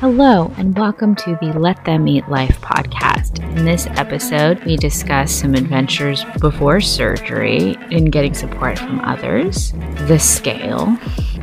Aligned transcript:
Hello, 0.00 0.50
and 0.56 0.78
welcome 0.78 1.14
to 1.16 1.36
the 1.42 1.52
Let 1.58 1.84
Them 1.84 2.08
Eat 2.08 2.26
Life 2.26 2.58
podcast. 2.62 3.46
In 3.54 3.66
this 3.66 3.86
episode, 3.86 4.64
we 4.64 4.78
discuss 4.78 5.30
some 5.30 5.54
adventures 5.54 6.24
before 6.40 6.80
surgery 6.80 7.76
in 7.90 8.06
getting 8.06 8.32
support 8.32 8.78
from 8.78 9.00
others, 9.00 9.72
the 10.08 10.18
scale, 10.18 10.96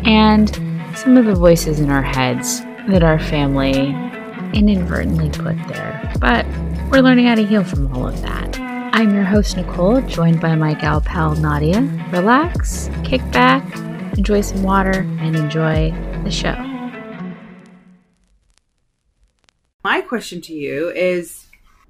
and 0.05 0.55
some 0.97 1.17
of 1.17 1.25
the 1.25 1.35
voices 1.35 1.79
in 1.79 1.91
our 1.91 2.01
heads 2.01 2.61
that 2.89 3.03
our 3.03 3.19
family 3.19 3.89
inadvertently 4.55 5.29
put 5.29 5.55
there. 5.67 6.11
But 6.19 6.47
we're 6.89 7.01
learning 7.01 7.27
how 7.27 7.35
to 7.35 7.45
heal 7.45 7.63
from 7.63 7.95
all 7.95 8.07
of 8.07 8.19
that. 8.23 8.59
I'm 8.59 9.13
your 9.13 9.23
host, 9.23 9.55
Nicole, 9.55 10.01
joined 10.01 10.41
by 10.41 10.55
my 10.55 10.73
gal 10.73 10.99
pal, 10.99 11.35
Nadia. 11.35 11.81
Relax, 12.11 12.89
kick 13.03 13.21
back, 13.31 13.63
enjoy 14.17 14.41
some 14.41 14.63
water, 14.63 15.01
and 15.19 15.35
enjoy 15.35 15.91
the 16.23 16.31
show. 16.31 16.66
My 19.87 20.01
question 20.01 20.41
to 20.41 20.53
you 20.53 20.89
is 20.89 21.47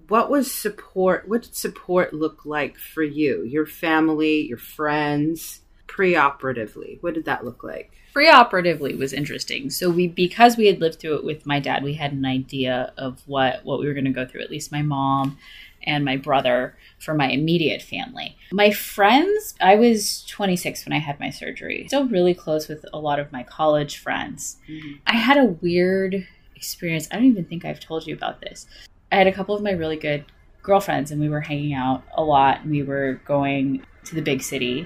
what 0.07 0.29
was 0.29 0.53
support 0.53 1.27
what 1.27 1.41
did 1.41 1.55
support 1.55 2.13
look 2.13 2.45
like 2.45 2.77
for 2.77 3.01
you, 3.01 3.43
your 3.43 3.65
family, 3.65 4.41
your 4.41 4.59
friends, 4.59 5.61
preoperatively? 5.87 7.01
What 7.01 7.15
did 7.15 7.25
that 7.25 7.43
look 7.43 7.63
like? 7.63 7.93
Preoperatively 8.15 8.95
was 8.99 9.13
interesting. 9.13 9.71
So 9.71 9.89
we 9.89 10.07
because 10.07 10.57
we 10.57 10.67
had 10.67 10.79
lived 10.79 10.99
through 10.99 11.15
it 11.15 11.23
with 11.23 11.47
my 11.47 11.59
dad, 11.59 11.83
we 11.83 11.95
had 11.95 12.13
an 12.13 12.23
idea 12.23 12.93
of 12.99 13.23
what 13.25 13.65
what 13.65 13.79
we 13.79 13.87
were 13.87 13.95
going 13.95 14.05
to 14.05 14.11
go 14.11 14.27
through. 14.27 14.43
At 14.43 14.51
least 14.51 14.71
my 14.71 14.83
mom 14.83 15.39
and 15.81 16.05
my 16.05 16.17
brother 16.17 16.77
for 16.99 17.15
my 17.15 17.29
immediate 17.29 17.81
family. 17.81 18.37
My 18.51 18.69
friends, 18.69 19.55
I 19.59 19.73
was 19.73 20.23
26 20.27 20.85
when 20.85 20.93
I 20.93 20.99
had 20.99 21.19
my 21.19 21.31
surgery. 21.31 21.85
Still 21.87 22.05
really 22.05 22.35
close 22.35 22.67
with 22.67 22.85
a 22.93 22.99
lot 22.99 23.19
of 23.19 23.31
my 23.31 23.41
college 23.41 23.97
friends. 23.97 24.57
Mm-hmm. 24.69 24.97
I 25.07 25.15
had 25.15 25.37
a 25.37 25.45
weird 25.45 26.27
experience. 26.57 27.07
I 27.11 27.15
don't 27.15 27.25
even 27.25 27.45
think 27.45 27.63
I've 27.63 27.79
told 27.79 28.05
you 28.05 28.13
about 28.13 28.41
this. 28.41 28.67
I 29.11 29.15
had 29.15 29.27
a 29.27 29.31
couple 29.31 29.55
of 29.55 29.61
my 29.61 29.71
really 29.71 29.95
good 29.95 30.25
girlfriends 30.61 31.11
and 31.11 31.21
we 31.21 31.29
were 31.29 31.39
hanging 31.39 31.73
out 31.73 32.03
a 32.15 32.23
lot 32.23 32.61
and 32.61 32.71
we 32.71 32.83
were 32.83 33.21
going 33.25 33.85
to 34.03 34.15
the 34.15 34.21
big 34.21 34.41
city 34.41 34.85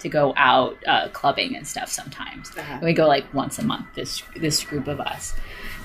to 0.00 0.08
go 0.08 0.32
out 0.36 0.76
uh, 0.88 1.08
clubbing 1.10 1.54
and 1.54 1.66
stuff 1.66 1.88
sometimes. 1.88 2.50
Uh-huh. 2.56 2.80
We 2.82 2.94
go 2.94 3.06
like 3.06 3.32
once 3.32 3.58
a 3.58 3.64
month 3.64 3.86
this 3.94 4.22
this 4.34 4.64
group 4.64 4.88
of 4.88 4.98
us 4.98 5.34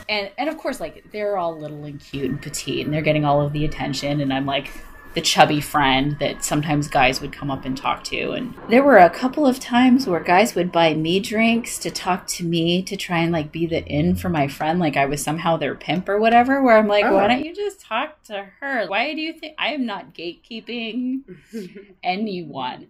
and 0.10 0.32
and 0.38 0.50
of 0.50 0.58
course 0.58 0.80
like 0.80 1.06
they're 1.12 1.38
all 1.38 1.58
little 1.58 1.84
and 1.86 2.00
cute 2.00 2.30
and 2.30 2.42
petite 2.42 2.86
and 2.86 2.94
they're 2.94 3.02
getting 3.02 3.26
all 3.26 3.42
of 3.42 3.54
the 3.54 3.66
attention 3.66 4.22
and 4.22 4.34
i'm 4.34 4.46
like 4.46 4.70
the 5.16 5.22
chubby 5.22 5.62
friend 5.62 6.18
that 6.20 6.44
sometimes 6.44 6.90
guys 6.90 7.22
would 7.22 7.32
come 7.32 7.50
up 7.50 7.66
and 7.66 7.78
talk 7.78 8.04
to. 8.04 8.32
And 8.32 8.54
there 8.70 8.84
were 8.84 8.98
a 8.98 9.10
couple 9.10 9.48
of 9.48 9.60
times 9.60 10.06
where 10.06 10.20
guys 10.20 10.54
would 10.56 10.72
buy 10.72 10.94
me 10.94 11.22
drinks 11.22 11.80
to 11.80 11.90
talk 11.90 12.28
to 12.28 12.44
me 12.44 12.84
to 12.84 12.98
try 12.98 13.20
and 13.20 13.32
like 13.32 13.52
be 13.52 13.66
the 13.66 13.84
in 13.86 14.16
for 14.16 14.30
my 14.30 14.48
friend 14.48 14.80
like 14.80 14.98
i 14.98 15.06
was 15.06 15.24
somehow 15.24 15.56
their 15.56 15.76
pimp 15.76 16.10
or 16.10 16.20
whatever 16.20 16.62
where 16.62 16.78
i'm 16.78 16.88
like 16.88 17.06
oh. 17.06 17.14
why 17.14 17.28
don't 17.28 17.46
you 17.46 17.56
just 17.56 17.80
talk 17.80 18.22
to 18.24 18.46
her? 18.60 18.88
Why 18.88 19.14
do 19.14 19.22
you 19.22 19.34
think 19.34 19.56
i 19.58 19.74
am 19.74 19.86
not 19.86 20.14
gatekeeping 20.14 21.22
anyone? 22.04 22.88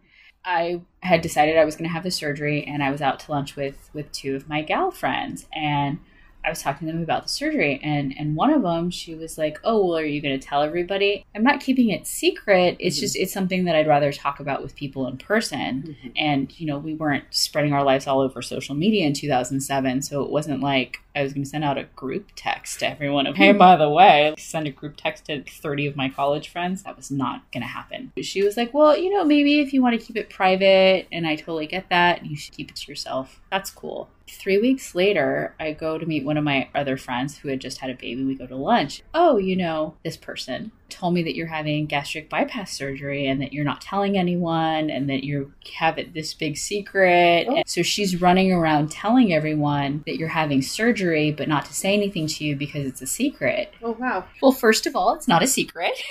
I 0.48 0.82
had 1.02 1.22
decided 1.22 1.58
I 1.58 1.66
was 1.66 1.76
going 1.76 1.90
to 1.90 1.94
have 1.94 2.04
the 2.04 2.12
surgery, 2.12 2.64
and 2.66 2.84
I 2.84 2.92
was 2.92 3.02
out 3.02 3.20
to 3.22 3.32
lunch 3.32 3.56
with 3.56 3.90
with 3.94 4.12
two 4.12 4.36
of 4.36 4.48
my 4.48 4.62
gal 4.62 4.92
friends, 4.92 5.48
and 5.52 5.98
I 6.46 6.50
was 6.50 6.62
talking 6.62 6.88
to 6.88 6.94
them 6.94 7.02
about 7.02 7.24
the 7.24 7.30
surgery, 7.30 7.80
and 7.84 8.14
and 8.18 8.36
one 8.36 8.54
of 8.54 8.62
them, 8.62 8.92
she 8.92 9.16
was 9.16 9.38
like, 9.38 9.60
"Oh, 9.64 9.86
well, 9.86 9.98
are 9.98 10.06
you 10.06 10.22
going 10.22 10.40
to 10.40 10.46
tell 10.46 10.62
everybody?" 10.62 11.26
I'm 11.34 11.44
not 11.44 11.60
keeping 11.60 11.90
it 11.90 12.06
secret. 12.06 12.78
It's 12.80 12.98
mm-hmm. 12.98 13.02
just 13.02 13.16
it's 13.16 13.34
something 13.34 13.66
that 13.66 13.76
I'd 13.76 13.88
rather 13.88 14.12
talk 14.14 14.40
about 14.40 14.62
with 14.62 14.76
people 14.76 15.08
in 15.08 15.18
person. 15.18 15.84
Mm-hmm. 15.88 16.08
And 16.16 16.60
you 16.60 16.68
know, 16.68 16.78
we 16.78 16.94
weren't 16.94 17.26
spreading 17.32 17.74
our 17.74 17.84
lives 17.84 18.06
all 18.06 18.22
over 18.22 18.42
social 18.42 18.76
media 18.76 19.08
in 19.08 19.14
2007, 19.14 20.04
so 20.04 20.24
it 20.24 20.30
wasn't 20.30 20.62
like 20.62 21.00
I 21.16 21.24
was 21.24 21.34
going 21.34 21.44
to 21.44 21.50
send 21.50 21.64
out 21.64 21.78
a 21.78 21.86
group 21.96 22.30
text 22.36 22.80
to 22.80 22.90
everyone 22.90 23.26
of, 23.26 23.36
"Hey, 23.38 23.52
by 23.52 23.76
the 23.76 23.90
way," 23.90 24.36
send 24.38 24.68
a 24.68 24.72
group 24.72 24.96
text 24.98 25.26
to 25.26 25.44
30 25.44 25.88
of 25.88 25.96
my 25.96 26.10
college 26.10 26.50
friends. 26.50 26.84
That 26.84 26.96
was 26.96 27.10
not 27.10 27.52
going 27.52 27.64
to 27.64 27.70
happen. 27.70 28.12
She 28.22 28.44
was 28.44 28.56
like, 28.56 28.74
"Well, 28.74 28.96
you 28.96 29.10
know, 29.10 29.24
maybe 29.26 29.62
if 29.62 29.74
you 29.74 29.82
want 29.82 30.00
to 30.00 30.06
keep 30.06 30.16
it 30.16 30.30
private, 30.30 31.08
and 31.12 31.26
I 31.26 31.36
totally 31.36 31.66
get 31.66 31.90
that, 31.90 32.26
you 32.26 32.36
should 32.36 32.54
keep 32.54 32.70
it 32.70 32.76
to 32.76 32.92
yourself. 32.92 33.42
That's 33.50 33.72
cool." 33.72 34.10
Three 34.28 34.58
weeks 34.58 34.96
later, 34.96 35.56
I 35.60 35.74
go 35.74 35.98
to 35.98 36.06
meet 36.06 36.26
one 36.26 36.38
of 36.38 36.44
my 36.44 36.70
other 36.74 36.98
friends 36.98 37.38
who 37.38 37.50
had 37.50 37.62
just 37.62 37.80
had 37.80 37.90
a 37.90 37.96
baby. 37.96 38.24
We 38.24 38.36
go 38.36 38.48
to 38.48 38.56
lunch. 38.56 39.04
Oh, 39.14 39.38
you 39.38 39.56
know, 39.56 39.96
this 40.04 40.18
person 40.18 40.72
told 40.90 41.14
me 41.14 41.24
that 41.24 41.36
you're 41.36 41.48
having 41.48 41.86
gastric 41.86 42.30
bypass 42.30 42.74
surgery 42.74 43.28
and 43.28 43.42
that 43.42 43.54
you're 43.54 43.66
not 43.66 43.82
telling 43.82 44.18
anyone 44.18 44.90
and 44.90 45.10
that 45.10 45.24
you 45.24 45.52
have 45.76 45.98
it 45.98 46.14
this 46.14 46.34
big 46.34 46.58
secret. 46.58 47.48
Oh. 47.50 47.64
So 47.66 47.82
she's 47.82 48.22
running 48.22 48.52
around 48.52 48.92
telling 48.92 49.34
everyone 49.34 50.04
that 50.06 50.18
you're 50.18 50.30
having 50.30 50.62
surgery, 50.62 51.32
but 51.32 51.48
not 51.48 51.66
to 51.66 51.74
say 51.74 51.94
anything 51.94 52.28
to 52.28 52.46
you 52.46 52.56
because 52.56 52.86
it's 52.86 53.02
a 53.02 53.08
secret. 53.08 53.74
Oh, 53.82 53.92
wow. 53.92 54.26
Well, 54.42 54.52
first 54.52 54.88
of 54.88 54.96
all, 54.96 55.14
it's 55.14 55.28
not 55.28 55.44
a 55.44 55.48
secret. 55.48 55.94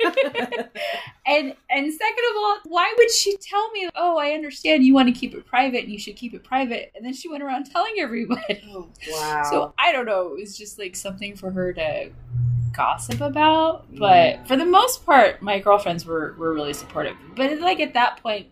and 1.26 1.54
and 1.70 1.92
second 1.92 2.24
of 2.30 2.36
all, 2.36 2.58
why 2.66 2.92
would 2.96 3.10
she 3.10 3.36
tell 3.36 3.70
me, 3.72 3.88
"Oh, 3.94 4.16
I 4.16 4.30
understand 4.30 4.84
you 4.84 4.94
want 4.94 5.12
to 5.12 5.18
keep 5.18 5.34
it 5.34 5.44
private, 5.46 5.84
and 5.84 5.92
you 5.92 5.98
should 5.98 6.16
keep 6.16 6.34
it 6.34 6.44
private," 6.44 6.92
and 6.94 7.04
then 7.04 7.12
she 7.12 7.28
went 7.28 7.42
around 7.42 7.64
telling 7.72 7.94
everybody. 7.98 8.62
Oh, 8.70 8.88
wow. 9.10 9.42
So 9.50 9.74
I 9.78 9.92
don't 9.92 10.06
know. 10.06 10.34
It 10.34 10.40
was 10.40 10.56
just 10.56 10.78
like 10.78 10.94
something 10.94 11.36
for 11.36 11.50
her 11.50 11.72
to 11.72 12.10
gossip 12.72 13.20
about, 13.20 13.86
but 13.96 14.34
yeah. 14.34 14.44
for 14.44 14.56
the 14.56 14.66
most 14.66 15.04
part, 15.04 15.42
my 15.42 15.58
girlfriends 15.58 16.06
were 16.06 16.34
were 16.38 16.54
really 16.54 16.74
supportive. 16.74 17.16
But 17.34 17.58
like 17.60 17.80
at 17.80 17.94
that 17.94 18.22
point, 18.22 18.46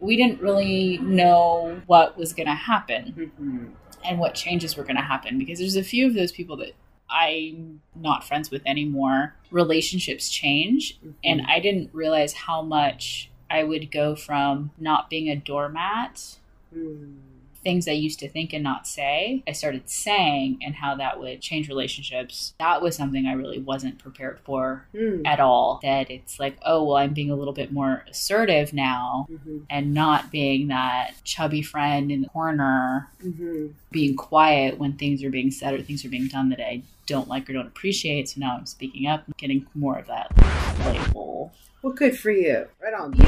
we 0.00 0.16
didn't 0.16 0.40
really 0.40 0.98
know 0.98 1.80
what 1.86 2.18
was 2.18 2.32
going 2.32 2.48
to 2.48 2.54
happen. 2.54 3.30
Mm-hmm. 3.40 3.64
And 4.02 4.18
what 4.18 4.34
changes 4.34 4.78
were 4.78 4.82
going 4.82 4.96
to 4.96 5.02
happen 5.02 5.38
because 5.38 5.58
there's 5.58 5.76
a 5.76 5.82
few 5.82 6.06
of 6.06 6.14
those 6.14 6.32
people 6.32 6.56
that 6.56 6.72
I'm 7.10 7.80
not 7.94 8.24
friends 8.24 8.50
with 8.50 8.62
anymore, 8.66 9.34
relationships 9.50 10.28
change. 10.28 10.98
Mm-hmm. 10.98 11.10
And 11.24 11.42
I 11.46 11.60
didn't 11.60 11.90
realize 11.92 12.32
how 12.32 12.62
much 12.62 13.30
I 13.50 13.64
would 13.64 13.90
go 13.90 14.14
from 14.14 14.70
not 14.78 15.10
being 15.10 15.28
a 15.28 15.36
doormat. 15.36 16.36
Mm 16.74 17.16
things 17.62 17.88
I 17.88 17.92
used 17.92 18.18
to 18.20 18.28
think 18.28 18.52
and 18.52 18.64
not 18.64 18.86
say, 18.86 19.42
I 19.46 19.52
started 19.52 19.88
saying 19.88 20.58
and 20.62 20.74
how 20.74 20.94
that 20.96 21.20
would 21.20 21.40
change 21.40 21.68
relationships. 21.68 22.54
That 22.58 22.82
was 22.82 22.96
something 22.96 23.26
I 23.26 23.32
really 23.32 23.58
wasn't 23.58 23.98
prepared 23.98 24.40
for 24.40 24.86
mm. 24.94 25.22
at 25.26 25.40
all. 25.40 25.80
That 25.82 26.10
it's 26.10 26.40
like, 26.40 26.58
oh, 26.64 26.84
well, 26.84 26.96
I'm 26.96 27.12
being 27.12 27.30
a 27.30 27.36
little 27.36 27.52
bit 27.52 27.72
more 27.72 28.04
assertive 28.08 28.72
now 28.72 29.26
mm-hmm. 29.30 29.58
and 29.68 29.92
not 29.92 30.30
being 30.30 30.68
that 30.68 31.12
chubby 31.24 31.62
friend 31.62 32.10
in 32.10 32.22
the 32.22 32.28
corner, 32.28 33.10
mm-hmm. 33.22 33.68
being 33.90 34.16
quiet 34.16 34.78
when 34.78 34.94
things 34.94 35.22
are 35.22 35.30
being 35.30 35.50
said 35.50 35.74
or 35.74 35.82
things 35.82 36.04
are 36.04 36.10
being 36.10 36.28
done 36.28 36.48
that 36.50 36.60
I 36.60 36.82
don't 37.10 37.28
like 37.28 37.48
or 37.48 37.52
don't 37.52 37.66
appreciate. 37.66 38.28
So 38.28 38.40
now 38.40 38.56
I'm 38.56 38.66
speaking 38.66 39.06
up, 39.06 39.26
and 39.26 39.36
getting 39.36 39.66
more 39.74 39.98
of 39.98 40.06
that 40.06 40.34
playful 40.36 41.52
well, 41.82 41.94
good 41.94 42.18
for 42.18 42.30
you. 42.30 42.66
Right 42.82 42.92
on. 42.92 43.14
You 43.14 43.24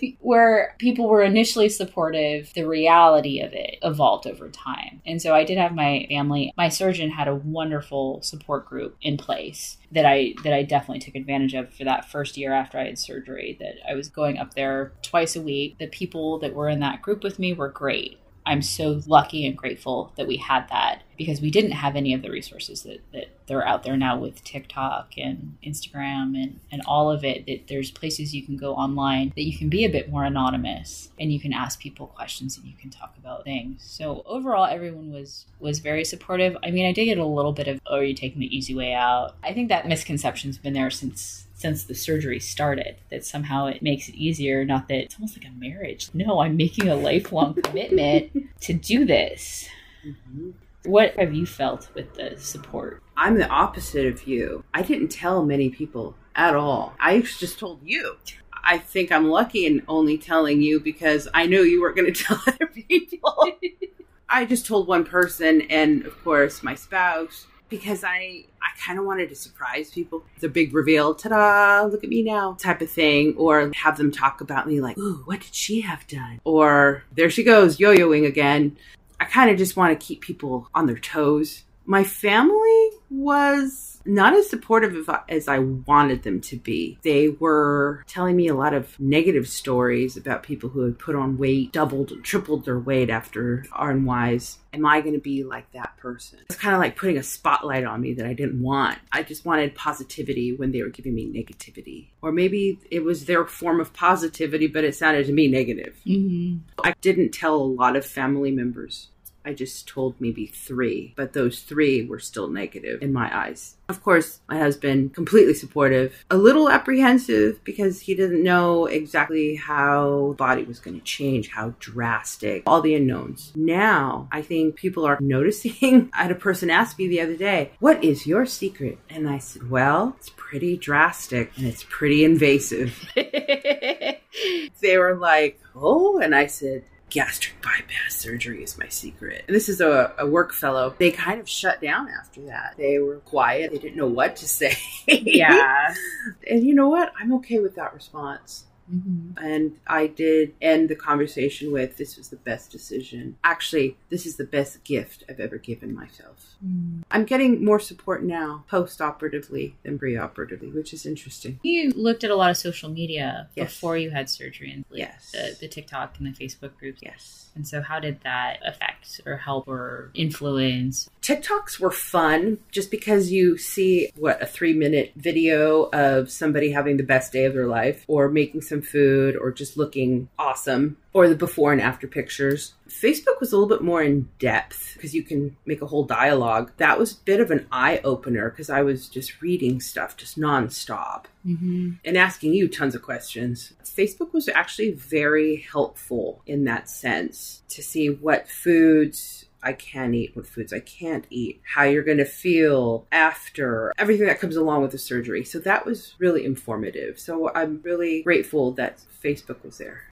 know, 0.00 0.16
where 0.20 0.74
people 0.78 1.06
were 1.06 1.22
initially 1.22 1.68
supportive, 1.68 2.52
the 2.54 2.66
reality 2.66 3.40
of 3.40 3.52
it 3.52 3.76
evolved 3.82 4.26
over 4.26 4.48
time. 4.48 5.02
And 5.04 5.20
so 5.20 5.34
I 5.34 5.44
did 5.44 5.58
have 5.58 5.74
my 5.74 6.06
family. 6.08 6.52
My 6.56 6.70
surgeon 6.70 7.10
had 7.10 7.28
a 7.28 7.34
wonderful 7.34 8.22
support 8.22 8.66
group 8.66 8.96
in 9.02 9.18
place 9.18 9.76
that 9.90 10.06
I 10.06 10.34
that 10.44 10.54
I 10.54 10.62
definitely 10.62 11.00
took 11.00 11.14
advantage 11.14 11.52
of 11.52 11.74
for 11.74 11.84
that 11.84 12.10
first 12.10 12.38
year 12.38 12.54
after 12.54 12.78
I 12.78 12.86
had 12.86 12.98
surgery. 12.98 13.58
That 13.60 13.74
I 13.86 13.94
was 13.94 14.08
going 14.08 14.38
up 14.38 14.54
there 14.54 14.92
twice 15.02 15.36
a 15.36 15.42
week. 15.42 15.76
The 15.78 15.88
people 15.88 16.38
that 16.38 16.54
were 16.54 16.70
in 16.70 16.80
that 16.80 17.02
group 17.02 17.22
with 17.22 17.38
me 17.38 17.52
were 17.52 17.68
great. 17.68 18.18
I'm 18.46 18.62
so 18.62 19.00
lucky 19.06 19.46
and 19.46 19.56
grateful 19.56 20.12
that 20.16 20.26
we 20.26 20.36
had 20.36 20.68
that 20.70 21.02
because 21.16 21.40
we 21.40 21.50
didn't 21.50 21.72
have 21.72 21.96
any 21.96 22.14
of 22.14 22.22
the 22.22 22.30
resources 22.30 22.82
that, 22.82 23.00
that 23.12 23.28
they're 23.46 23.66
out 23.66 23.82
there 23.82 23.96
now 23.96 24.18
with 24.18 24.42
TikTok 24.44 25.14
and 25.16 25.56
Instagram 25.64 26.40
and, 26.40 26.60
and 26.70 26.82
all 26.86 27.10
of 27.10 27.24
it. 27.24 27.46
That 27.46 27.68
there's 27.68 27.90
places 27.90 28.34
you 28.34 28.42
can 28.42 28.56
go 28.56 28.74
online 28.74 29.32
that 29.36 29.42
you 29.42 29.56
can 29.56 29.68
be 29.68 29.84
a 29.84 29.90
bit 29.90 30.10
more 30.10 30.24
anonymous 30.24 31.10
and 31.18 31.32
you 31.32 31.40
can 31.40 31.52
ask 31.52 31.80
people 31.80 32.06
questions 32.06 32.56
and 32.56 32.66
you 32.66 32.74
can 32.80 32.90
talk 32.90 33.14
about 33.18 33.44
things. 33.44 33.82
So 33.84 34.22
overall 34.26 34.66
everyone 34.66 35.12
was 35.12 35.46
was 35.60 35.80
very 35.80 36.04
supportive. 36.04 36.56
I 36.62 36.70
mean 36.70 36.86
I 36.86 36.92
did 36.92 37.06
get 37.06 37.18
a 37.18 37.26
little 37.26 37.52
bit 37.52 37.68
of 37.68 37.80
oh 37.86 37.96
are 37.96 38.04
you 38.04 38.14
taking 38.14 38.40
the 38.40 38.56
easy 38.56 38.74
way 38.74 38.94
out? 38.94 39.36
I 39.42 39.52
think 39.52 39.68
that 39.68 39.86
misconception's 39.88 40.58
been 40.58 40.72
there 40.72 40.90
since 40.90 41.46
since 41.62 41.84
the 41.84 41.94
surgery 41.94 42.40
started 42.40 42.96
that 43.10 43.24
somehow 43.24 43.66
it 43.66 43.82
makes 43.82 44.08
it 44.08 44.16
easier 44.16 44.64
not 44.64 44.88
that 44.88 44.96
it's 44.96 45.14
almost 45.14 45.38
like 45.38 45.46
a 45.46 45.58
marriage 45.60 46.08
no 46.12 46.40
i'm 46.40 46.56
making 46.56 46.88
a 46.88 46.96
lifelong 46.96 47.54
commitment 47.54 48.32
to 48.60 48.72
do 48.72 49.04
this 49.04 49.68
mm-hmm. 50.04 50.50
What 50.84 51.14
have 51.18 51.32
you 51.32 51.46
felt 51.46 51.88
with 51.94 52.12
the 52.14 52.36
support 52.38 53.02
i'm 53.16 53.36
the 53.36 53.48
opposite 53.48 54.06
of 54.06 54.26
you 54.26 54.64
i 54.74 54.82
didn't 54.82 55.08
tell 55.08 55.44
many 55.44 55.70
people 55.70 56.14
at 56.34 56.54
all 56.54 56.94
i 56.98 57.20
just 57.20 57.58
told 57.58 57.80
you 57.82 58.16
I 58.64 58.78
think 58.78 59.10
I'm 59.10 59.28
lucky 59.28 59.66
in 59.66 59.82
only 59.88 60.16
telling 60.18 60.62
you 60.62 60.78
because 60.78 61.28
I 61.34 61.46
knew 61.46 61.62
you 61.62 61.80
weren't 61.80 61.96
going 61.96 62.12
to 62.14 62.24
tell 62.24 62.40
other 62.46 62.66
people. 62.66 63.48
I 64.28 64.44
just 64.46 64.66
told 64.66 64.86
one 64.86 65.04
person, 65.04 65.62
and 65.62 66.06
of 66.06 66.24
course, 66.24 66.62
my 66.62 66.74
spouse, 66.74 67.46
because 67.68 68.02
I 68.02 68.44
I 68.62 68.78
kind 68.78 68.98
of 68.98 69.04
wanted 69.04 69.28
to 69.28 69.34
surprise 69.34 69.90
people. 69.90 70.24
The 70.40 70.48
big 70.48 70.72
reveal, 70.72 71.14
ta-da, 71.14 71.86
look 71.86 72.02
at 72.02 72.08
me 72.08 72.22
now 72.22 72.56
type 72.58 72.80
of 72.80 72.90
thing 72.90 73.34
or 73.36 73.72
have 73.74 73.98
them 73.98 74.10
talk 74.10 74.40
about 74.40 74.66
me 74.66 74.80
like, 74.80 74.96
"Ooh, 74.96 75.22
what 75.26 75.40
did 75.40 75.54
she 75.54 75.82
have 75.82 76.06
done?" 76.06 76.40
Or 76.44 77.04
there 77.14 77.28
she 77.28 77.42
goes 77.42 77.78
yo-yoing 77.78 78.26
again. 78.26 78.76
I 79.22 79.24
kind 79.26 79.52
of 79.52 79.56
just 79.56 79.76
want 79.76 79.98
to 79.98 80.04
keep 80.04 80.20
people 80.20 80.68
on 80.74 80.86
their 80.86 80.98
toes. 80.98 81.62
My 81.84 82.02
family 82.02 82.90
was 83.08 83.91
not 84.04 84.34
as 84.34 84.48
supportive 84.48 85.08
as 85.28 85.48
I 85.48 85.58
wanted 85.58 86.22
them 86.22 86.40
to 86.42 86.56
be. 86.56 86.98
They 87.02 87.28
were 87.28 88.04
telling 88.06 88.36
me 88.36 88.48
a 88.48 88.54
lot 88.54 88.74
of 88.74 88.98
negative 89.00 89.48
stories 89.48 90.16
about 90.16 90.42
people 90.42 90.68
who 90.70 90.82
had 90.82 90.98
put 90.98 91.14
on 91.14 91.38
weight, 91.38 91.72
doubled, 91.72 92.12
tripled 92.22 92.64
their 92.64 92.78
weight 92.78 93.10
after 93.10 93.64
RNYs. 93.72 94.58
Am 94.74 94.86
I 94.86 95.00
going 95.00 95.14
to 95.14 95.20
be 95.20 95.44
like 95.44 95.70
that 95.72 95.96
person? 95.98 96.38
It's 96.48 96.58
kind 96.58 96.74
of 96.74 96.80
like 96.80 96.96
putting 96.96 97.18
a 97.18 97.22
spotlight 97.22 97.84
on 97.84 98.00
me 98.00 98.14
that 98.14 98.26
I 98.26 98.32
didn't 98.32 98.62
want. 98.62 98.98
I 99.12 99.22
just 99.22 99.44
wanted 99.44 99.74
positivity 99.74 100.54
when 100.54 100.72
they 100.72 100.82
were 100.82 100.88
giving 100.88 101.14
me 101.14 101.26
negativity. 101.26 102.08
Or 102.22 102.32
maybe 102.32 102.78
it 102.90 103.04
was 103.04 103.26
their 103.26 103.44
form 103.44 103.80
of 103.80 103.92
positivity, 103.92 104.66
but 104.66 104.84
it 104.84 104.94
sounded 104.94 105.26
to 105.26 105.32
me 105.32 105.48
negative. 105.48 106.00
Mm-hmm. 106.06 106.58
I 106.82 106.94
didn't 107.02 107.32
tell 107.32 107.56
a 107.56 107.62
lot 107.62 107.96
of 107.96 108.06
family 108.06 108.50
members 108.50 109.08
I 109.44 109.54
just 109.54 109.88
told 109.88 110.14
maybe 110.20 110.46
three, 110.46 111.14
but 111.16 111.32
those 111.32 111.60
three 111.60 112.04
were 112.04 112.18
still 112.18 112.48
negative 112.48 113.02
in 113.02 113.12
my 113.12 113.36
eyes. 113.36 113.76
Of 113.88 114.02
course, 114.02 114.40
my 114.48 114.58
husband 114.58 115.14
completely 115.14 115.54
supportive, 115.54 116.24
a 116.30 116.36
little 116.36 116.70
apprehensive 116.70 117.62
because 117.64 118.00
he 118.00 118.14
didn't 118.14 118.42
know 118.42 118.86
exactly 118.86 119.56
how 119.56 120.28
the 120.30 120.34
body 120.34 120.62
was 120.64 120.78
going 120.78 120.98
to 120.98 121.04
change, 121.04 121.50
how 121.50 121.74
drastic, 121.78 122.62
all 122.66 122.80
the 122.80 122.94
unknowns. 122.94 123.52
Now, 123.54 124.28
I 124.32 124.42
think 124.42 124.76
people 124.76 125.04
are 125.04 125.18
noticing. 125.20 126.10
I 126.14 126.22
had 126.22 126.30
a 126.30 126.36
person 126.36 126.70
ask 126.70 126.98
me 126.98 127.08
the 127.08 127.20
other 127.20 127.36
day, 127.36 127.72
"What 127.80 128.02
is 128.02 128.26
your 128.26 128.46
secret?" 128.46 128.98
And 129.10 129.28
I 129.28 129.38
said, 129.38 129.68
"Well, 129.70 130.14
it's 130.18 130.30
pretty 130.36 130.76
drastic 130.76 131.52
and 131.56 131.66
it's 131.66 131.84
pretty 131.88 132.24
invasive." 132.24 133.08
they 133.14 134.98
were 134.98 135.16
like, 135.16 135.60
"Oh," 135.74 136.18
and 136.18 136.34
I 136.34 136.46
said, 136.46 136.84
gastric 137.12 137.60
bypass 137.60 138.16
surgery 138.16 138.64
is 138.64 138.78
my 138.78 138.88
secret. 138.88 139.44
And 139.46 139.54
this 139.54 139.68
is 139.68 139.82
a, 139.82 140.14
a, 140.18 140.26
work 140.26 140.54
fellow. 140.54 140.94
They 140.96 141.10
kind 141.10 141.40
of 141.40 141.48
shut 141.48 141.82
down 141.82 142.08
after 142.08 142.40
that. 142.46 142.74
They 142.78 142.98
were 143.00 143.18
quiet. 143.18 143.70
They 143.70 143.78
didn't 143.78 143.96
know 143.96 144.06
what 144.06 144.36
to 144.36 144.48
say. 144.48 144.76
Yeah. 145.06 145.94
and 146.50 146.64
you 146.64 146.74
know 146.74 146.88
what? 146.88 147.12
I'm 147.20 147.34
okay 147.34 147.58
with 147.58 147.74
that 147.74 147.92
response. 147.92 148.64
Mm-hmm. 148.92 149.44
And 149.44 149.78
I 149.86 150.06
did 150.06 150.54
end 150.60 150.88
the 150.88 150.96
conversation 150.96 151.72
with 151.72 151.96
this 151.96 152.16
was 152.16 152.28
the 152.28 152.36
best 152.36 152.70
decision. 152.70 153.36
Actually, 153.44 153.96
this 154.10 154.26
is 154.26 154.36
the 154.36 154.44
best 154.44 154.84
gift 154.84 155.24
I've 155.28 155.40
ever 155.40 155.58
given 155.58 155.94
myself. 155.94 156.56
Mm. 156.64 157.02
I'm 157.10 157.24
getting 157.24 157.64
more 157.64 157.80
support 157.80 158.22
now 158.22 158.64
post 158.68 159.00
operatively 159.00 159.76
than 159.82 159.98
pre 159.98 160.16
operatively, 160.16 160.68
which 160.68 160.92
is 160.92 161.06
interesting. 161.06 161.58
You 161.62 161.90
looked 161.90 162.24
at 162.24 162.30
a 162.30 162.36
lot 162.36 162.50
of 162.50 162.56
social 162.56 162.90
media 162.90 163.48
yes. 163.54 163.72
before 163.72 163.96
you 163.96 164.10
had 164.10 164.28
surgery 164.28 164.72
and 164.72 164.84
like 164.90 165.00
yes. 165.00 165.32
the, 165.32 165.56
the 165.60 165.68
TikTok 165.68 166.18
and 166.18 166.26
the 166.26 166.44
Facebook 166.44 166.76
groups. 166.78 167.00
Yes. 167.02 167.42
And 167.54 167.66
so, 167.68 167.82
how 167.82 168.00
did 168.00 168.20
that 168.22 168.60
affect 168.64 169.20
or 169.26 169.36
help 169.36 169.68
or 169.68 170.10
influence? 170.14 171.08
TikToks 171.20 171.78
were 171.78 171.90
fun 171.90 172.58
just 172.70 172.90
because 172.90 173.30
you 173.30 173.58
see 173.58 174.10
what 174.16 174.42
a 174.42 174.46
three 174.46 174.72
minute 174.72 175.12
video 175.16 175.84
of 175.92 176.30
somebody 176.30 176.72
having 176.72 176.96
the 176.96 177.02
best 177.02 177.32
day 177.32 177.44
of 177.44 177.54
their 177.54 177.66
life 177.66 178.04
or 178.08 178.28
making 178.28 178.62
some 178.62 178.81
food 178.82 179.36
or 179.36 179.50
just 179.50 179.76
looking 179.76 180.28
awesome 180.38 180.96
or 181.12 181.28
the 181.28 181.34
before 181.34 181.72
and 181.72 181.80
after 181.80 182.06
pictures. 182.06 182.74
Facebook 182.88 183.40
was 183.40 183.52
a 183.52 183.56
little 183.56 183.68
bit 183.68 183.82
more 183.82 184.02
in 184.02 184.28
depth 184.38 184.92
because 184.94 185.14
you 185.14 185.22
can 185.22 185.56
make 185.66 185.82
a 185.82 185.86
whole 185.86 186.04
dialogue. 186.04 186.72
That 186.76 186.98
was 186.98 187.12
a 187.12 187.24
bit 187.24 187.40
of 187.40 187.50
an 187.50 187.66
eye 187.70 188.00
opener 188.04 188.50
because 188.50 188.70
I 188.70 188.82
was 188.82 189.08
just 189.08 189.40
reading 189.42 189.80
stuff 189.80 190.16
just 190.16 190.38
nonstop 190.38 191.24
mm-hmm. 191.46 191.92
and 192.04 192.18
asking 192.18 192.54
you 192.54 192.68
tons 192.68 192.94
of 192.94 193.02
questions. 193.02 193.72
Facebook 193.84 194.32
was 194.32 194.48
actually 194.48 194.92
very 194.92 195.66
helpful 195.70 196.42
in 196.46 196.64
that 196.64 196.88
sense 196.88 197.62
to 197.68 197.82
see 197.82 198.08
what 198.08 198.48
foods 198.48 199.46
I 199.64 199.72
can 199.74 200.12
eat, 200.12 200.34
what 200.34 200.46
foods 200.46 200.72
I 200.72 200.80
can't 200.80 201.24
eat, 201.30 201.62
how 201.62 201.84
you're 201.84 202.02
going 202.02 202.18
to 202.18 202.24
feel 202.24 203.06
after, 203.12 203.92
everything 203.96 204.26
that 204.26 204.40
comes 204.40 204.56
along 204.56 204.82
with 204.82 204.90
the 204.90 204.98
surgery. 204.98 205.44
So 205.44 205.60
that 205.60 205.86
was 205.86 206.14
really 206.18 206.44
informative. 206.44 207.20
So 207.20 207.52
I'm 207.54 207.80
really 207.84 208.24
grateful 208.24 208.72
that 208.72 209.04
Facebook 209.22 209.64
was 209.64 209.78
there. 209.78 210.08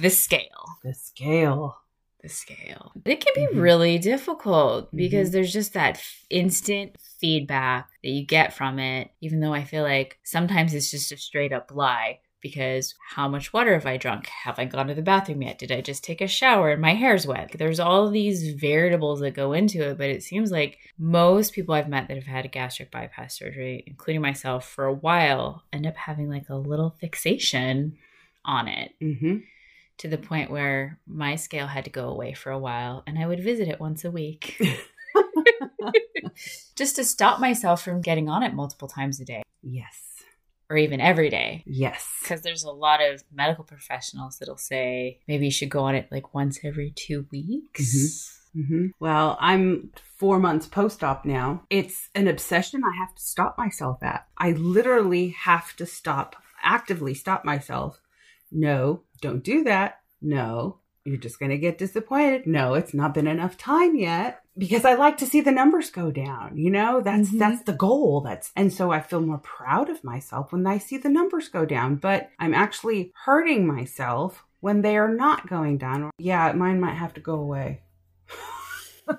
The 0.00 0.10
scale. 0.10 0.66
The 0.84 0.94
scale. 0.94 1.76
The 2.22 2.28
scale. 2.28 2.92
It 3.04 3.20
can 3.20 3.32
be 3.34 3.46
mm-hmm. 3.46 3.60
really 3.60 3.98
difficult 3.98 4.86
mm-hmm. 4.86 4.96
because 4.96 5.32
there's 5.32 5.52
just 5.52 5.72
that 5.74 6.00
instant 6.30 6.94
feedback 7.20 7.88
that 8.04 8.10
you 8.10 8.24
get 8.24 8.54
from 8.54 8.78
it, 8.78 9.10
even 9.20 9.40
though 9.40 9.54
I 9.54 9.64
feel 9.64 9.82
like 9.82 10.20
sometimes 10.22 10.72
it's 10.72 10.92
just 10.92 11.10
a 11.10 11.16
straight 11.16 11.52
up 11.52 11.72
lie 11.74 12.20
because 12.40 12.94
how 13.14 13.28
much 13.28 13.52
water 13.52 13.74
have 13.74 13.86
I 13.86 13.96
drunk? 13.96 14.26
Have 14.26 14.58
I 14.58 14.64
gone 14.64 14.88
to 14.88 14.94
the 14.94 15.02
bathroom 15.02 15.42
yet? 15.42 15.58
Did 15.58 15.72
I 15.72 15.80
just 15.80 16.04
take 16.04 16.20
a 16.20 16.28
shower 16.28 16.70
and 16.70 16.80
my 16.80 16.94
hair's 16.94 17.26
wet? 17.26 17.54
There's 17.58 17.80
all 17.80 18.10
these 18.10 18.54
variables 18.54 19.20
that 19.20 19.34
go 19.34 19.52
into 19.52 19.82
it, 19.82 19.98
but 19.98 20.10
it 20.10 20.22
seems 20.22 20.50
like 20.50 20.78
most 20.98 21.52
people 21.52 21.74
I've 21.74 21.88
met 21.88 22.08
that 22.08 22.16
have 22.16 22.26
had 22.26 22.44
a 22.44 22.48
gastric 22.48 22.90
bypass 22.90 23.38
surgery, 23.38 23.84
including 23.86 24.22
myself 24.22 24.68
for 24.68 24.84
a 24.84 24.92
while, 24.92 25.64
end 25.72 25.86
up 25.86 25.96
having 25.96 26.28
like 26.28 26.48
a 26.48 26.56
little 26.56 26.94
fixation 27.00 27.98
on 28.44 28.68
it. 28.68 28.92
Mm-hmm. 29.02 29.38
To 29.98 30.08
the 30.08 30.18
point 30.18 30.50
where 30.50 30.98
my 31.08 31.34
scale 31.34 31.66
had 31.66 31.84
to 31.84 31.90
go 31.90 32.08
away 32.08 32.32
for 32.32 32.52
a 32.52 32.58
while 32.58 33.02
and 33.06 33.18
I 33.18 33.26
would 33.26 33.42
visit 33.42 33.68
it 33.68 33.80
once 33.80 34.04
a 34.04 34.10
week. 34.10 34.60
just 36.76 36.96
to 36.96 37.04
stop 37.04 37.40
myself 37.40 37.82
from 37.82 38.00
getting 38.00 38.28
on 38.28 38.44
it 38.44 38.54
multiple 38.54 38.86
times 38.86 39.18
a 39.18 39.24
day. 39.24 39.42
Yes 39.62 40.07
or 40.70 40.76
even 40.76 41.00
every 41.00 41.30
day. 41.30 41.62
Yes. 41.66 42.06
Because 42.22 42.42
there's 42.42 42.64
a 42.64 42.70
lot 42.70 43.02
of 43.02 43.22
medical 43.32 43.64
professionals 43.64 44.38
that'll 44.38 44.56
say 44.56 45.20
maybe 45.26 45.46
you 45.46 45.50
should 45.50 45.70
go 45.70 45.80
on 45.80 45.94
it 45.94 46.08
like 46.10 46.34
once 46.34 46.58
every 46.62 46.90
two 46.90 47.26
weeks. 47.30 47.82
Mm-hmm. 47.82 48.60
Mm-hmm. 48.60 48.86
Well, 48.98 49.36
I'm 49.40 49.92
four 50.16 50.38
months 50.38 50.66
post 50.66 51.04
op 51.04 51.24
now. 51.24 51.62
It's 51.70 52.08
an 52.14 52.28
obsession 52.28 52.82
I 52.84 52.96
have 52.98 53.14
to 53.14 53.22
stop 53.22 53.56
myself 53.58 54.02
at. 54.02 54.26
I 54.36 54.52
literally 54.52 55.28
have 55.28 55.76
to 55.76 55.86
stop, 55.86 56.36
actively 56.62 57.14
stop 57.14 57.44
myself. 57.44 58.00
No, 58.50 59.02
don't 59.20 59.44
do 59.44 59.64
that. 59.64 60.00
No, 60.20 60.78
you're 61.08 61.16
just 61.16 61.38
going 61.38 61.50
to 61.50 61.58
get 61.58 61.78
disappointed. 61.78 62.46
No, 62.46 62.74
it's 62.74 62.94
not 62.94 63.14
been 63.14 63.26
enough 63.26 63.56
time 63.56 63.96
yet 63.96 64.42
because 64.56 64.84
I 64.84 64.94
like 64.94 65.16
to 65.18 65.26
see 65.26 65.40
the 65.40 65.50
numbers 65.50 65.90
go 65.90 66.10
down. 66.10 66.56
You 66.56 66.70
know, 66.70 67.00
that's 67.00 67.28
mm-hmm. 67.28 67.38
that's 67.38 67.62
the 67.62 67.72
goal. 67.72 68.20
That's 68.20 68.52
and 68.54 68.72
so 68.72 68.90
I 68.92 69.00
feel 69.00 69.20
more 69.20 69.38
proud 69.38 69.88
of 69.88 70.04
myself 70.04 70.52
when 70.52 70.66
I 70.66 70.78
see 70.78 70.98
the 70.98 71.08
numbers 71.08 71.48
go 71.48 71.64
down, 71.64 71.96
but 71.96 72.30
I'm 72.38 72.54
actually 72.54 73.12
hurting 73.24 73.66
myself 73.66 74.44
when 74.60 74.82
they 74.82 74.96
are 74.96 75.12
not 75.12 75.48
going 75.48 75.78
down. 75.78 76.10
Yeah, 76.18 76.52
mine 76.52 76.80
might 76.80 76.94
have 76.94 77.14
to 77.14 77.20
go 77.20 77.34
away. 77.34 77.82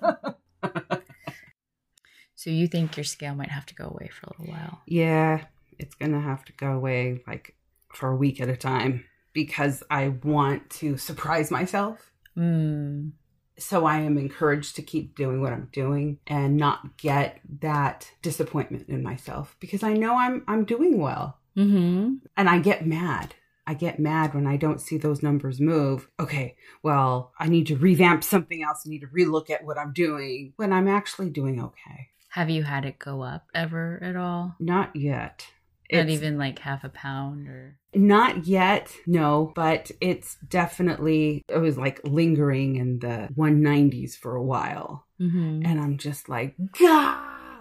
so 2.35 2.49
you 2.49 2.67
think 2.67 2.95
your 2.97 3.03
scale 3.03 3.35
might 3.35 3.51
have 3.51 3.65
to 3.67 3.75
go 3.75 3.85
away 3.85 4.09
for 4.09 4.27
a 4.27 4.29
little 4.37 4.53
while? 4.53 4.81
Yeah, 4.85 5.45
it's 5.77 5.95
going 5.95 6.11
to 6.11 6.19
have 6.19 6.45
to 6.45 6.53
go 6.53 6.73
away 6.73 7.23
like 7.25 7.55
for 7.93 8.09
a 8.11 8.15
week 8.15 8.39
at 8.39 8.49
a 8.49 8.57
time 8.57 9.05
because 9.33 9.83
I 9.89 10.09
want 10.09 10.69
to 10.71 10.97
surprise 10.97 11.51
myself. 11.51 12.11
Mm. 12.37 13.11
So 13.57 13.85
I 13.85 13.99
am 13.99 14.17
encouraged 14.17 14.77
to 14.77 14.81
keep 14.81 15.15
doing 15.15 15.41
what 15.41 15.51
I'm 15.51 15.69
doing 15.73 16.19
and 16.27 16.55
not 16.55 16.97
get 16.97 17.39
that 17.61 18.09
disappointment 18.21 18.87
in 18.87 19.03
myself 19.03 19.57
because 19.59 19.83
I 19.83 19.93
know 19.93 20.15
I'm 20.15 20.43
I'm 20.47 20.63
doing 20.63 20.97
well. 20.97 21.39
Mm-hmm. 21.57 22.15
And 22.37 22.49
I 22.49 22.59
get 22.59 22.87
mad. 22.87 23.35
I 23.67 23.75
get 23.75 23.99
mad 23.99 24.33
when 24.33 24.47
I 24.47 24.57
don't 24.57 24.81
see 24.81 24.97
those 24.97 25.21
numbers 25.21 25.59
move. 25.59 26.09
Okay, 26.19 26.55
well, 26.81 27.33
I 27.37 27.49
need 27.49 27.67
to 27.67 27.75
revamp 27.75 28.23
something 28.23 28.63
else. 28.63 28.83
I 28.85 28.89
need 28.89 29.01
to 29.01 29.07
relook 29.07 29.51
at 29.51 29.63
what 29.63 29.77
I'm 29.77 29.93
doing 29.93 30.53
when 30.55 30.73
I'm 30.73 30.87
actually 30.87 31.29
doing 31.29 31.61
okay. 31.61 32.09
Have 32.29 32.49
you 32.49 32.63
had 32.63 32.85
it 32.85 32.97
go 32.97 33.21
up 33.21 33.45
ever 33.53 33.99
at 34.01 34.15
all? 34.15 34.55
Not 34.59 34.95
yet. 34.95 35.45
Not 35.91 36.09
even 36.09 36.37
like 36.37 36.59
half 36.59 36.83
a 36.83 36.89
pound 36.89 37.47
or 37.47 37.77
not 37.93 38.45
yet, 38.45 38.93
no, 39.07 39.51
but 39.55 39.91
it's 39.99 40.37
definitely 40.47 41.43
it 41.47 41.57
was 41.57 41.77
like 41.77 41.99
lingering 42.03 42.75
in 42.75 42.99
the 42.99 43.29
190s 43.35 44.15
for 44.15 44.35
a 44.35 44.43
while. 44.43 45.07
Mm-hmm. 45.19 45.65
And 45.65 45.81
I'm 45.81 45.97
just 45.97 46.29
like, 46.29 46.55
God, 46.79 47.17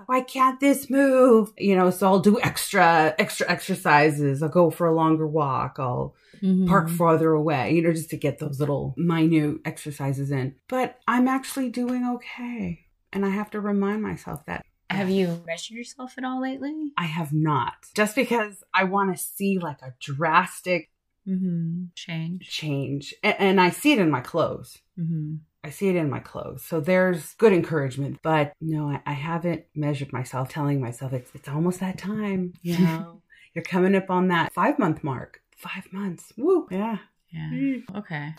why 0.06 0.20
can't 0.20 0.60
this 0.60 0.90
move? 0.90 1.52
You 1.56 1.76
know, 1.76 1.90
so 1.90 2.06
I'll 2.06 2.18
do 2.18 2.40
extra 2.40 3.14
extra 3.18 3.50
exercises. 3.50 4.42
I'll 4.42 4.48
go 4.48 4.70
for 4.70 4.86
a 4.86 4.94
longer 4.94 5.26
walk. 5.26 5.76
I'll 5.78 6.14
mm-hmm. 6.42 6.68
park 6.68 6.90
farther 6.90 7.32
away, 7.32 7.74
you 7.74 7.82
know, 7.82 7.92
just 7.92 8.10
to 8.10 8.16
get 8.16 8.38
those 8.38 8.60
little 8.60 8.94
minute 8.96 9.60
exercises 9.64 10.30
in. 10.30 10.54
But 10.68 10.98
I'm 11.08 11.28
actually 11.28 11.70
doing 11.70 12.04
okay. 12.16 12.86
And 13.12 13.24
I 13.24 13.30
have 13.30 13.50
to 13.52 13.60
remind 13.60 14.02
myself 14.02 14.44
that 14.46 14.64
have 14.98 15.10
you 15.10 15.42
measured 15.46 15.76
yourself 15.76 16.14
at 16.18 16.24
all 16.24 16.40
lately? 16.40 16.92
I 16.96 17.04
have 17.04 17.32
not. 17.32 17.74
Just 17.94 18.14
because 18.14 18.64
I 18.74 18.84
want 18.84 19.16
to 19.16 19.22
see 19.22 19.58
like 19.58 19.80
a 19.82 19.94
drastic 20.00 20.90
mm-hmm. 21.26 21.84
change. 21.94 22.48
Change. 22.48 23.14
And, 23.22 23.36
and, 23.38 23.60
I 23.60 23.70
see 23.70 23.92
it 23.92 23.98
in 23.98 24.10
my 24.10 24.20
clothes. 24.20 24.78
Mm-hmm. 24.98 25.36
I 25.64 25.70
see 25.70 25.88
it 25.88 25.96
in 25.96 26.10
my 26.10 26.20
clothes. 26.20 26.62
So 26.64 26.80
there's 26.80 27.34
good 27.34 27.52
encouragement. 27.52 28.18
But 28.22 28.52
no, 28.60 28.88
I, 28.88 29.00
I 29.06 29.12
haven't 29.12 29.64
measured 29.74 30.12
myself, 30.12 30.48
telling 30.48 30.80
myself 30.80 31.12
it's, 31.12 31.30
it's 31.34 31.48
almost 31.48 31.80
that 31.80 31.98
time. 31.98 32.54
You 32.62 32.78
know, 32.84 33.22
you're 33.54 33.64
coming 33.64 33.94
up 33.94 34.10
on 34.10 34.28
that 34.28 34.52
five 34.52 34.78
month 34.78 35.04
mark. 35.04 35.40
Five 35.56 35.92
months. 35.92 36.32
Woo. 36.36 36.68
Yeah. 36.70 36.98
Yeah. 37.30 37.76
Okay. 37.96 38.34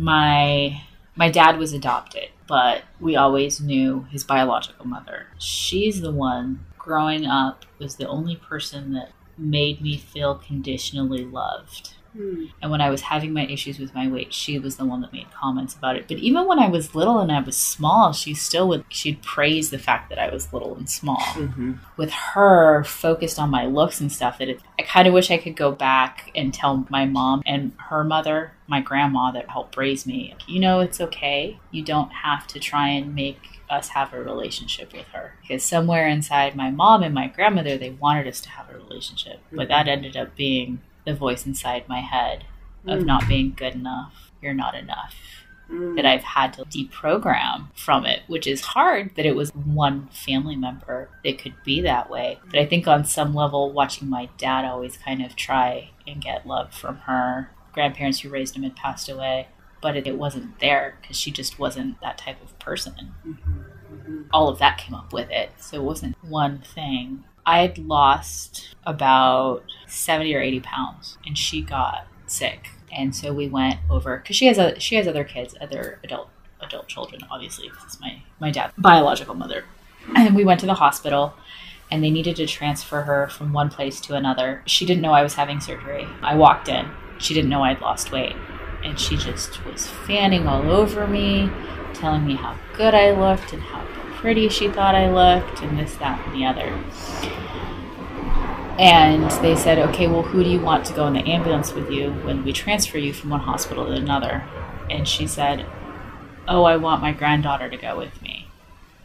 My 0.00 0.82
my 1.14 1.28
dad 1.28 1.58
was 1.58 1.74
adopted, 1.74 2.30
but 2.46 2.84
we 2.98 3.16
always 3.16 3.60
knew 3.60 4.06
his 4.10 4.24
biological 4.24 4.86
mother. 4.86 5.26
She's 5.38 6.00
the 6.00 6.10
one 6.10 6.64
growing 6.78 7.26
up 7.26 7.66
was 7.78 7.96
the 7.96 8.08
only 8.08 8.36
person 8.36 8.94
that 8.94 9.12
made 9.36 9.82
me 9.82 9.98
feel 9.98 10.36
conditionally 10.36 11.24
loved. 11.24 11.96
Hmm. 12.16 12.46
And 12.60 12.70
when 12.70 12.80
I 12.80 12.90
was 12.90 13.02
having 13.02 13.32
my 13.32 13.46
issues 13.46 13.78
with 13.78 13.94
my 13.94 14.08
weight, 14.08 14.34
she 14.34 14.58
was 14.58 14.76
the 14.76 14.84
one 14.84 15.00
that 15.02 15.12
made 15.12 15.30
comments 15.32 15.74
about 15.74 15.96
it. 15.96 16.08
But 16.08 16.18
even 16.18 16.46
when 16.46 16.58
I 16.58 16.68
was 16.68 16.94
little 16.94 17.20
and 17.20 17.30
I 17.30 17.40
was 17.40 17.56
small, 17.56 18.12
she 18.12 18.34
still 18.34 18.68
would 18.68 18.84
she'd 18.88 19.22
praise 19.22 19.70
the 19.70 19.78
fact 19.78 20.08
that 20.08 20.18
I 20.18 20.32
was 20.32 20.52
little 20.52 20.74
and 20.74 20.88
small. 20.88 21.20
Mhm. 21.20 21.78
With 21.96 22.12
her 22.12 22.84
focused 22.84 23.38
on 23.38 23.50
my 23.50 23.66
looks 23.66 24.00
and 24.00 24.10
stuff, 24.10 24.38
that 24.38 24.48
it, 24.48 24.60
I 24.78 24.82
kind 24.82 25.06
of 25.06 25.14
wish 25.14 25.30
I 25.30 25.38
could 25.38 25.56
go 25.56 25.72
back 25.72 26.30
and 26.34 26.52
tell 26.52 26.86
my 26.90 27.04
mom 27.04 27.42
and 27.46 27.72
her 27.88 28.04
mother, 28.04 28.52
my 28.66 28.80
grandma 28.80 29.30
that 29.32 29.50
helped 29.50 29.76
raise 29.76 30.06
me, 30.06 30.34
you 30.46 30.60
know, 30.60 30.80
it's 30.80 31.00
okay. 31.00 31.58
You 31.70 31.82
don't 31.82 32.10
have 32.10 32.46
to 32.48 32.58
try 32.60 32.88
and 32.88 33.14
make 33.14 33.38
us 33.68 33.88
have 33.90 34.12
a 34.12 34.20
relationship 34.20 34.92
with 34.92 35.06
her 35.12 35.34
because 35.42 35.62
somewhere 35.62 36.08
inside 36.08 36.56
my 36.56 36.70
mom 36.72 37.04
and 37.04 37.14
my 37.14 37.28
grandmother 37.28 37.78
they 37.78 37.90
wanted 37.90 38.26
us 38.26 38.40
to 38.40 38.50
have 38.50 38.68
a 38.68 38.76
relationship 38.76 39.38
but 39.52 39.68
that 39.68 39.86
ended 39.86 40.16
up 40.16 40.34
being 40.34 40.80
the 41.04 41.14
voice 41.14 41.46
inside 41.46 41.88
my 41.88 42.00
head 42.00 42.44
of 42.86 43.00
Mm. 43.00 43.04
not 43.06 43.28
being 43.28 43.52
good 43.54 43.74
enough 43.74 44.30
you're 44.42 44.54
not 44.54 44.74
enough 44.74 45.14
Mm. 45.70 45.94
that 45.96 46.04
I've 46.06 46.24
had 46.24 46.52
to 46.54 46.64
deprogram 46.64 47.66
from 47.76 48.04
it, 48.04 48.22
which 48.26 48.46
is 48.46 48.60
hard 48.64 49.14
that 49.14 49.24
it 49.26 49.36
was 49.36 49.50
one 49.54 50.08
family 50.08 50.56
member 50.56 51.08
that 51.22 51.38
could 51.38 51.54
be 51.64 51.80
that 51.82 52.10
way. 52.10 52.40
But 52.50 52.58
I 52.58 52.66
think 52.66 52.88
on 52.88 53.04
some 53.04 53.34
level, 53.34 53.70
watching 53.70 54.08
my 54.10 54.28
dad 54.36 54.64
always 54.64 54.96
kind 54.96 55.24
of 55.24 55.36
try 55.36 55.90
and 56.08 56.20
get 56.20 56.44
love 56.46 56.74
from 56.74 56.96
her 57.06 57.50
grandparents 57.72 58.18
who 58.20 58.30
raised 58.30 58.56
him 58.56 58.64
had 58.64 58.74
passed 58.74 59.08
away, 59.08 59.46
but 59.80 59.96
it, 59.96 60.08
it 60.08 60.18
wasn't 60.18 60.58
there 60.58 60.96
because 61.00 61.16
she 61.16 61.30
just 61.30 61.58
wasn't 61.60 62.00
that 62.00 62.18
type 62.18 62.42
of 62.42 62.58
person. 62.58 63.14
Mhm. 63.24 63.36
Mhm. 63.92 64.26
All 64.32 64.48
of 64.48 64.58
that 64.58 64.76
came 64.78 64.94
up 64.94 65.12
with 65.12 65.30
it. 65.30 65.52
So 65.58 65.76
it 65.76 65.84
wasn't 65.84 66.16
one 66.24 66.58
thing. 66.58 67.22
I 67.50 67.62
had 67.62 67.78
lost 67.78 68.76
about 68.86 69.64
70 69.88 70.32
or 70.36 70.40
80 70.40 70.60
pounds 70.60 71.18
and 71.26 71.36
she 71.36 71.62
got 71.62 72.06
sick. 72.28 72.68
And 72.92 73.14
so 73.14 73.32
we 73.32 73.48
went 73.48 73.80
over 73.90 74.18
because 74.18 74.36
she 74.36 74.46
has 74.46 74.56
a 74.56 74.78
she 74.78 74.94
has 74.94 75.08
other 75.08 75.24
kids 75.24 75.56
other 75.60 75.98
adult 76.04 76.28
adult 76.60 76.86
children 76.86 77.22
obviously 77.30 77.68
this 77.68 77.92
is 77.92 78.00
my 78.00 78.22
my 78.38 78.52
dad's 78.52 78.72
biological 78.78 79.34
mother. 79.34 79.64
And 80.14 80.36
we 80.36 80.44
went 80.44 80.60
to 80.60 80.66
the 80.66 80.74
hospital 80.74 81.34
and 81.90 82.04
they 82.04 82.10
needed 82.10 82.36
to 82.36 82.46
transfer 82.46 83.02
her 83.02 83.26
from 83.26 83.52
one 83.52 83.68
place 83.68 84.00
to 84.02 84.14
another. 84.14 84.62
She 84.66 84.86
didn't 84.86 85.02
know 85.02 85.12
i 85.12 85.24
was 85.24 85.34
having 85.34 85.60
surgery. 85.60 86.06
I 86.22 86.36
walked 86.36 86.68
in. 86.68 86.88
She 87.18 87.34
didn't 87.34 87.50
know 87.50 87.64
i'd 87.64 87.80
lost 87.80 88.12
weight. 88.12 88.36
And 88.84 88.96
she 88.98 89.16
just 89.16 89.64
was 89.66 89.88
fanning 89.88 90.46
all 90.46 90.70
over 90.70 91.08
me 91.08 91.50
telling 91.94 92.24
me 92.24 92.36
how 92.36 92.56
good 92.76 92.94
i 92.94 93.10
looked 93.10 93.52
and 93.52 93.60
how 93.60 93.84
pretty 94.20 94.48
she 94.48 94.68
thought 94.68 94.94
i 94.94 95.10
looked 95.10 95.62
and 95.62 95.78
this 95.78 95.96
that 95.96 96.24
and 96.26 96.34
the 96.34 96.44
other 96.44 96.68
and 98.80 99.30
they 99.42 99.56
said, 99.56 99.78
okay, 99.78 100.06
well, 100.06 100.22
who 100.22 100.42
do 100.42 100.48
you 100.48 100.58
want 100.58 100.86
to 100.86 100.94
go 100.94 101.06
in 101.06 101.12
the 101.12 101.30
ambulance 101.30 101.74
with 101.74 101.90
you 101.90 102.12
when 102.24 102.42
we 102.42 102.50
transfer 102.54 102.96
you 102.96 103.12
from 103.12 103.28
one 103.28 103.40
hospital 103.40 103.84
to 103.84 103.92
another? 103.92 104.42
And 104.88 105.06
she 105.06 105.26
said, 105.26 105.66
oh, 106.48 106.64
I 106.64 106.78
want 106.78 107.02
my 107.02 107.12
granddaughter 107.12 107.68
to 107.68 107.76
go 107.76 107.98
with 107.98 108.22
me. 108.22 108.48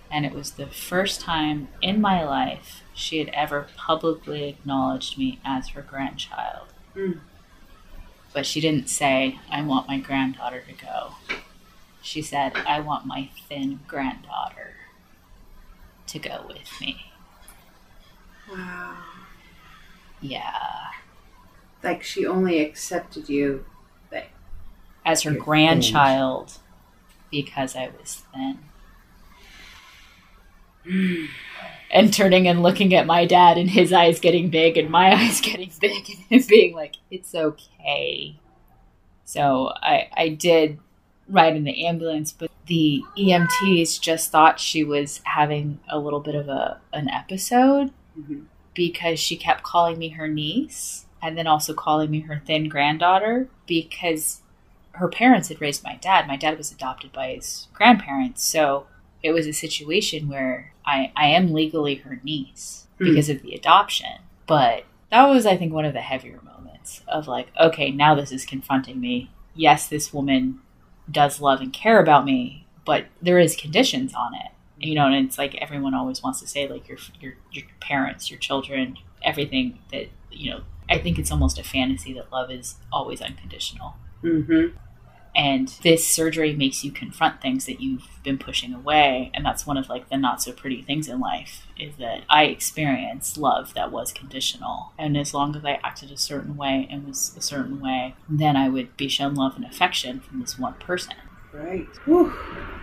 And 0.09 0.25
it 0.25 0.31
was 0.31 0.51
the 0.51 0.67
first 0.67 1.19
time 1.19 1.67
in 1.81 1.99
my 1.99 2.23
life 2.23 2.83
she 2.93 3.19
had 3.19 3.27
ever 3.33 3.67
publicly 3.75 4.47
acknowledged 4.47 5.17
me 5.17 5.41
as 5.43 5.67
her 5.69 5.81
grandchild. 5.81 6.67
Mm. 6.95 7.19
But 8.33 8.45
she 8.45 8.61
didn't 8.61 8.87
say, 8.87 9.39
I 9.51 9.61
want 9.61 9.89
my 9.89 9.99
granddaughter 9.99 10.63
to 10.69 10.85
go. 10.85 11.15
She 12.01 12.21
said, 12.21 12.53
I 12.65 12.79
want 12.79 13.05
my 13.05 13.29
thin 13.49 13.81
granddaughter 13.89 14.74
to 16.15 16.29
go 16.29 16.45
with 16.47 16.81
me. 16.81 17.05
Wow. 18.49 18.97
Yeah. 20.21 20.89
Like 21.83 22.03
she 22.03 22.25
only 22.25 22.59
accepted 22.61 23.29
you. 23.29 23.65
Like, 24.11 24.31
as 25.05 25.23
her 25.23 25.31
grandchild 25.31 26.53
because 27.29 27.75
I 27.75 27.91
was 27.99 28.23
thin. 28.33 28.59
and 31.91 32.13
turning 32.13 32.47
and 32.47 32.63
looking 32.63 32.93
at 32.93 33.05
my 33.05 33.25
dad 33.25 33.57
and 33.57 33.69
his 33.69 33.91
eyes 33.91 34.19
getting 34.19 34.49
big 34.49 34.77
and 34.77 34.89
my 34.89 35.13
eyes 35.15 35.41
getting 35.41 35.71
big 35.79 36.09
and 36.09 36.19
him 36.29 36.43
being 36.47 36.73
like, 36.73 36.95
it's 37.11 37.35
okay. 37.35 38.35
So 39.25 39.71
I, 39.81 40.09
I 40.15 40.29
did 40.29 40.79
ride 41.27 41.55
in 41.55 41.63
the 41.63 41.85
ambulance, 41.87 42.31
but 42.31 42.49
the 42.67 43.03
EMTs 43.17 43.99
just 43.99 44.31
thought 44.31 44.59
she 44.59 44.83
was 44.83 45.21
having 45.23 45.79
a 45.87 45.99
little 45.99 46.19
bit 46.19 46.35
of 46.35 46.47
a 46.49 46.79
an 46.93 47.09
episode 47.09 47.91
Mhm. 48.19 48.45
because 48.73 49.19
she 49.19 49.35
kept 49.37 49.63
calling 49.63 49.97
me 49.97 50.09
her 50.09 50.27
niece 50.27 51.05
and 51.21 51.37
then 51.37 51.47
also 51.47 51.73
calling 51.73 52.09
me 52.11 52.21
her 52.21 52.41
thin 52.45 52.69
granddaughter 52.69 53.49
because 53.67 54.41
her 54.93 55.07
parents 55.09 55.49
had 55.49 55.59
raised 55.61 55.83
my 55.83 55.95
dad. 55.97 56.27
My 56.27 56.37
dad 56.37 56.57
was 56.57 56.71
adopted 56.71 57.11
by 57.11 57.33
his 57.33 57.67
grandparents. 57.73 58.43
So 58.43 58.87
it 59.21 59.31
was 59.31 59.45
a 59.47 59.51
situation 59.53 60.27
where 60.29 60.71
I, 60.85 61.11
I 61.15 61.27
am 61.27 61.51
legally 61.53 61.95
her 61.95 62.19
niece 62.23 62.87
Hmm. 62.97 63.05
because 63.05 63.29
of 63.29 63.41
the 63.41 63.53
adoption. 63.53 64.21
But 64.47 64.85
that 65.11 65.27
was, 65.27 65.45
I 65.45 65.57
think, 65.57 65.73
one 65.73 65.83
of 65.85 65.93
the 65.93 66.01
heavier 66.01 66.39
moments 66.43 67.01
of 67.07 67.27
like, 67.27 67.47
okay, 67.59 67.91
now 67.91 68.15
this 68.15 68.31
is 68.31 68.45
confronting 68.45 68.99
me. 69.01 69.29
Yes, 69.53 69.87
this 69.89 70.13
woman 70.13 70.59
does 71.09 71.39
love 71.41 71.61
and 71.61 71.71
care 71.71 71.99
about 71.99 72.25
me, 72.25 72.65
but 72.85 73.05
there 73.21 73.39
is 73.39 73.55
conditions 73.55 74.13
on 74.13 74.33
it. 74.35 74.51
You 74.77 74.95
know, 74.95 75.05
and 75.05 75.25
it's 75.25 75.37
like 75.37 75.55
everyone 75.55 75.93
always 75.93 76.21
wants 76.21 76.41
to 76.41 76.47
say 76.47 76.67
like 76.67 76.87
your 76.87 76.97
your 77.19 77.33
your 77.51 77.65
parents, 77.79 78.29
your 78.29 78.39
children, 78.39 78.97
everything 79.23 79.79
that 79.91 80.07
you 80.31 80.51
know. 80.51 80.61
I 80.87 80.99
think 80.99 81.17
it's 81.17 81.31
almost 81.31 81.57
a 81.57 81.63
fantasy 81.63 82.13
that 82.13 82.31
love 82.31 82.51
is 82.51 82.75
always 82.91 83.19
unconditional. 83.19 83.95
Mm-hmm. 84.23 84.77
And 85.35 85.67
this 85.83 86.07
surgery 86.07 86.53
makes 86.55 86.83
you 86.83 86.91
confront 86.91 87.41
things 87.41 87.65
that 87.65 87.81
you've 87.81 88.07
been 88.23 88.37
pushing 88.37 88.73
away. 88.73 89.31
And 89.33 89.45
that's 89.45 89.67
one 89.67 89.77
of 89.77 89.89
like 89.89 90.09
the 90.09 90.17
not 90.17 90.41
so 90.41 90.51
pretty 90.53 90.81
things 90.81 91.07
in 91.07 91.19
life 91.19 91.67
is 91.77 91.95
that 91.97 92.23
I 92.29 92.45
experienced 92.45 93.37
love 93.37 93.73
that 93.73 93.91
was 93.91 94.13
conditional. 94.13 94.93
And 94.97 95.17
as 95.17 95.33
long 95.33 95.55
as 95.55 95.65
I 95.65 95.79
acted 95.83 96.11
a 96.11 96.17
certain 96.17 96.55
way 96.55 96.87
and 96.89 97.05
was 97.05 97.35
a 97.37 97.41
certain 97.41 97.81
way, 97.81 98.15
then 98.29 98.55
I 98.55 98.69
would 98.69 98.95
be 98.95 99.09
shown 99.09 99.35
love 99.35 99.55
and 99.55 99.65
affection 99.65 100.21
from 100.21 100.39
this 100.39 100.57
one 100.57 100.75
person. 100.75 101.15
Right. 101.51 101.87
Whew. 102.05 102.33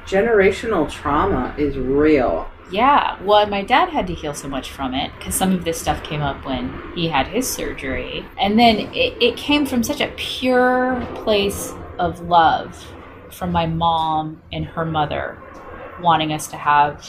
Generational 0.07 0.91
trauma 0.91 1.55
is 1.59 1.77
real. 1.77 2.51
Yeah, 2.71 3.23
well, 3.23 3.47
my 3.47 3.63
dad 3.63 3.91
had 3.91 4.07
to 4.07 4.15
heal 4.15 4.33
so 4.33 4.49
much 4.49 4.71
from 4.71 4.95
it 4.95 5.13
because 5.19 5.35
some 5.35 5.53
of 5.53 5.65
this 5.65 5.79
stuff 5.79 6.03
came 6.03 6.23
up 6.23 6.47
when 6.47 6.73
he 6.95 7.09
had 7.09 7.27
his 7.27 7.47
surgery. 7.47 8.25
And 8.39 8.59
then 8.59 8.77
it, 8.95 9.23
it 9.23 9.37
came 9.37 9.67
from 9.67 9.83
such 9.83 10.01
a 10.01 10.09
pure 10.17 11.07
place 11.17 11.75
of 11.99 12.21
love 12.21 12.87
from 13.31 13.53
my 13.53 13.67
mom 13.67 14.43
and 14.53 14.65
her 14.65 14.85
mother 14.85 15.39
wanting 16.01 16.33
us 16.33 16.49
to 16.49 16.57
have 16.57 17.07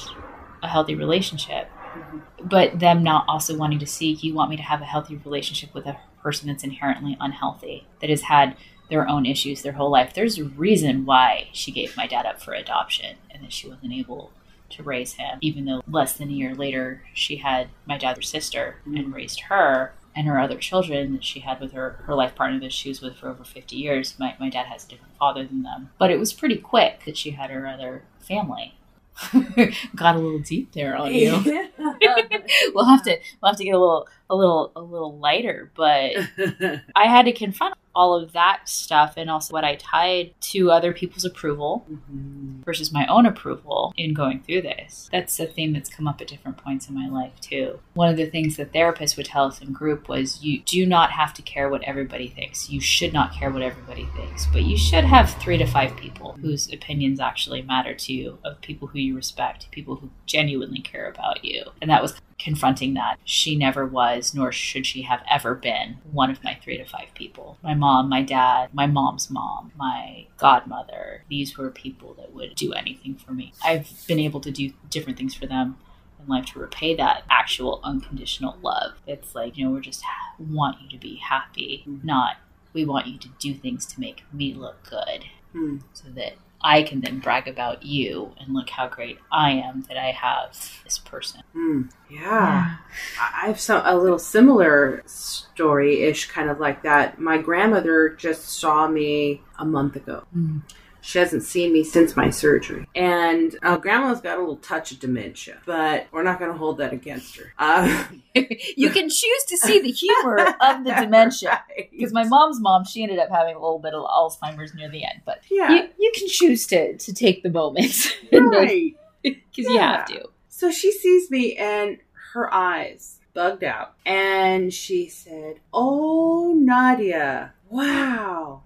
a 0.62 0.68
healthy 0.68 0.96
relationship. 0.96 1.70
Mm-hmm. 1.96 2.48
But 2.48 2.80
them 2.80 3.04
not 3.04 3.26
also 3.28 3.58
wanting 3.58 3.80
to 3.80 3.88
see, 3.88 4.14
you 4.14 4.34
want 4.34 4.50
me 4.50 4.58
to 4.58 4.64
have 4.64 4.82
a 4.82 4.86
healthy 4.86 5.16
relationship 5.24 5.74
with 5.74 5.86
a 5.86 5.98
person 6.22 6.48
that's 6.48 6.64
inherently 6.64 7.18
unhealthy, 7.20 7.88
that 8.00 8.10
has 8.10 8.24
had 8.24 8.56
their 8.90 9.08
own 9.08 9.26
issues 9.26 9.62
their 9.62 9.74
whole 9.74 9.92
life. 9.92 10.14
There's 10.14 10.38
a 10.38 10.46
reason 10.46 11.06
why 11.06 11.50
she 11.52 11.72
gave 11.72 11.98
my 11.98 12.08
dad 12.08 12.26
up 12.26 12.42
for 12.42 12.54
adoption 12.54 13.18
and 13.32 13.44
that 13.44 13.54
she 13.54 13.68
wasn't 13.68 13.94
able 13.94 14.32
to 14.70 14.84
raise 14.84 15.14
him, 15.14 15.38
even 15.42 15.66
though 15.66 15.84
less 15.88 16.14
than 16.14 16.30
a 16.30 16.34
year 16.34 16.56
later 16.56 17.04
she 17.14 17.38
had 17.38 17.70
my 17.86 17.98
dad's 17.98 18.28
sister 18.28 18.78
and 18.86 18.98
mm-hmm. 18.98 19.14
raised 19.14 19.42
her 19.42 19.94
and 20.16 20.28
her 20.28 20.40
other 20.40 20.58
children 20.58 21.14
that 21.14 21.24
she 21.24 21.40
had 21.40 21.60
with 21.60 21.72
her, 21.74 22.04
her 22.06 22.16
life 22.16 22.36
partner 22.36 22.60
that 22.60 22.72
she 22.72 22.90
was 22.90 23.02
with 23.02 23.16
for 23.16 23.30
over 23.30 23.44
50 23.44 23.76
years. 23.76 24.16
My, 24.20 24.36
my 24.40 24.50
dad 24.50 24.68
has 24.68 24.86
a 24.86 24.90
different 24.90 25.18
father 25.18 25.46
than 25.46 25.64
them. 25.64 25.90
But 25.98 26.12
it 26.12 26.20
was 26.20 26.34
pretty 26.34 26.58
quick 26.58 27.06
that 27.06 27.18
she 27.18 27.32
had 27.32 27.50
her 27.50 27.68
other 27.68 28.04
family. 28.20 28.76
Got 29.96 30.16
a 30.16 30.20
little 30.20 30.40
deep 30.40 30.72
there 30.74 30.96
on 30.96 31.14
you. 31.14 31.32
we'll 32.74 32.86
have 32.86 33.04
to 33.04 33.20
we'll 33.42 33.52
have 33.52 33.58
to 33.58 33.64
get 33.64 33.76
a 33.76 33.80
little 33.80 34.08
a 34.30 34.36
little 34.36 34.72
a 34.76 34.82
little 34.82 35.18
lighter, 35.18 35.72
but 35.76 36.14
I 36.96 37.06
had 37.06 37.26
to 37.26 37.32
confront 37.32 37.76
all 37.96 38.16
of 38.16 38.32
that 38.34 38.68
stuff 38.68 39.14
and 39.18 39.30
also 39.30 39.54
what 39.54 39.64
I 39.64 39.76
tied 39.76 40.34
to 40.42 40.72
other 40.72 40.94
people's 40.94 41.26
approval 41.26 41.86
Mhm. 41.90 42.64
versus 42.66 42.92
my 42.92 43.06
own 43.08 43.26
approval 43.26 43.94
in 43.96 44.14
going 44.14 44.42
through 44.42 44.64
this. 44.64 45.10
That's 45.12 45.40
a 45.40 45.46
theme 45.46 45.74
that's 45.74 45.90
come 45.90 46.08
up 46.08 46.20
at 46.22 46.28
different 46.28 46.58
points 46.58 46.90
in 46.90 46.96
my 46.96 47.08
life 47.08 47.40
too. 47.40 47.80
One 47.94 48.10
of 48.10 48.18
the 48.18 48.26
things 48.26 48.58
the 48.58 48.66
therapist 48.66 49.18
would 49.18 49.28
tell 49.28 49.46
us 49.46 49.62
in 49.62 49.74
group 49.74 50.10
was 50.10 50.44
you 50.44 50.60
do 50.62 50.86
not 50.86 51.12
have 51.12 51.34
to 51.36 51.42
care 51.42 51.70
what 51.70 51.84
everybody 51.84 52.28
thinks. 52.28 52.70
You 52.70 52.82
should 52.82 53.14
not 53.14 53.34
care 53.34 53.52
what 53.52 53.62
everybody 53.62 54.08
thinks, 54.16 54.48
but 54.48 54.64
you 54.64 54.78
should 54.78 55.04
have 55.04 55.30
3 55.30 55.58
to 55.58 55.66
5 55.66 55.96
people 55.96 56.38
whose 56.42 56.72
opinions 56.74 57.20
actually 57.20 57.62
matter 57.62 57.94
to 57.94 58.14
you, 58.14 58.40
of 58.44 58.60
people 58.62 58.88
who 58.88 59.00
you 59.00 59.16
respect, 59.16 59.70
people 59.72 59.96
who 59.96 60.10
genuinely 60.26 60.80
care 60.80 61.08
about 61.08 61.46
you. 61.46 61.64
And 61.82 61.90
that 61.92 62.02
was 62.02 62.20
confronting 62.38 62.94
that 62.96 63.18
she 63.24 63.56
never 63.56 63.86
was 63.86 64.34
nor 64.34 64.52
should 64.52 64.86
she 64.86 65.04
have 65.04 65.22
ever 65.30 65.56
been 65.56 65.98
one 66.12 66.30
of 66.30 66.44
my 66.44 66.58
3 66.64 66.78
to 66.78 66.86
5 66.86 67.14
people. 67.14 67.58
My 67.64 67.74
mom, 67.74 68.10
my 68.10 68.22
dad, 68.22 68.70
my 68.74 68.88
mom's 68.88 69.30
mom, 69.30 69.72
my 69.78 70.28
godmother. 70.38 71.24
These 71.30 71.58
were 71.58 71.70
people 71.72 72.14
that 72.16 72.34
would 72.34 72.56
do 72.56 72.74
anything 72.74 73.16
for 73.16 73.34
me. 73.34 73.54
I've 73.64 73.90
been 74.08 74.20
able 74.20 74.42
to 74.42 74.52
do 74.52 74.72
different 74.90 75.18
things 75.18 75.36
for 75.36 75.46
them 75.48 75.78
in 76.20 76.28
life 76.28 76.46
to 76.48 76.60
repay 76.60 76.96
that 76.96 77.24
actual 77.30 77.80
unconditional 77.84 78.58
love. 78.62 78.94
It's 79.08 79.36
like, 79.36 79.58
you 79.58 79.66
know, 79.66 79.72
we're 79.72 79.82
just 79.82 80.04
want 80.40 80.82
you 80.82 80.90
to 80.90 80.98
be 80.98 81.16
happy, 81.16 81.84
Mhm. 81.88 82.04
not 82.04 82.38
we 82.74 82.86
want 82.86 83.06
you 83.06 83.20
to 83.20 83.30
do 83.38 83.54
things 83.54 83.86
to 83.86 84.00
make 84.00 84.24
me 84.34 84.52
look 84.54 84.90
good 84.90 85.26
Hmm. 85.52 85.78
so 85.94 86.10
that 86.10 86.34
I 86.64 86.84
can 86.84 87.02
then 87.02 87.20
brag 87.20 87.48
about 87.48 87.84
you 87.84 88.32
and 88.40 88.54
look 88.54 88.70
how 88.70 88.88
great 88.88 89.20
I 89.32 89.52
am 89.52 89.84
that 89.90 89.98
I 89.98 90.12
have 90.12 90.58
this 90.84 90.98
person. 90.98 91.42
Hmm. 91.52 91.84
Yeah. 92.10 92.78
I 93.20 93.44
I 93.44 93.48
have 93.48 93.60
some 93.60 93.82
a 93.86 93.96
little 93.98 94.20
similar 94.20 95.04
story 95.06 96.04
ish, 96.04 96.30
kind 96.30 96.50
of 96.50 96.60
like 96.60 96.84
that. 96.84 97.20
My 97.20 97.38
grandmother 97.38 98.10
just 98.10 98.46
saw 98.60 98.88
me 98.88 99.42
a 99.60 99.66
month 99.66 99.96
ago. 99.98 100.24
Mm. 100.36 100.62
She 101.04 101.20
hasn't 101.20 101.44
seen 101.44 101.74
me 101.74 101.84
since 101.84 102.16
my 102.16 102.30
surgery, 102.30 102.88
and 102.96 103.56
uh, 103.62 103.78
grandma's 103.78 104.22
got 104.22 104.38
a 104.38 104.40
little 104.40 104.58
touch 104.58 104.92
of 104.94 105.00
dementia, 105.00 105.58
but 105.66 106.08
we're 106.12 106.24
not 106.24 106.40
going 106.40 106.52
to 106.52 106.58
hold 106.58 106.78
that 106.78 106.94
against 106.94 107.36
her. 107.36 107.54
Uh, 107.60 108.06
you 108.34 108.90
can 108.90 109.10
choose 109.10 109.44
to 109.50 109.58
see 109.58 109.80
the 109.80 109.92
humor 109.92 110.38
of 110.62 110.84
the 110.84 110.94
dementia. 111.00 111.62
Right. 111.70 111.92
Because 111.92 112.14
my 112.14 112.24
mom's 112.24 112.62
mom, 112.62 112.86
she 112.86 113.04
ended 113.04 113.20
up 113.20 113.30
having 113.30 113.56
a 113.56 113.60
little 113.60 113.80
bit 113.80 113.94
of 113.94 114.06
Alzheimer's 114.06 114.74
near 114.74 114.90
the 114.90 115.04
end, 115.04 115.22
but 115.26 115.42
yeah, 115.52 115.72
you, 115.72 115.90
you 116.00 116.12
can 116.16 116.28
choose 116.30 116.66
to 116.68 116.98
to 116.98 117.14
take 117.14 117.44
the 117.44 117.50
moments 117.50 118.10
Right. 118.32 118.96
because 119.22 119.66
right. 119.66 119.74
you 119.74 119.78
have 119.80 120.06
to. 120.06 120.30
So 120.48 120.72
she 120.72 120.92
sees 120.92 121.30
me 121.30 121.58
and 121.58 121.98
her 122.34 122.54
eyes 122.54 123.20
bugged 123.34 123.64
out. 123.64 123.96
And 124.06 124.74
she 124.74 125.10
said, 125.10 125.60
Oh, 125.74 126.54
Nadia, 126.56 127.54
wow, 127.70 128.64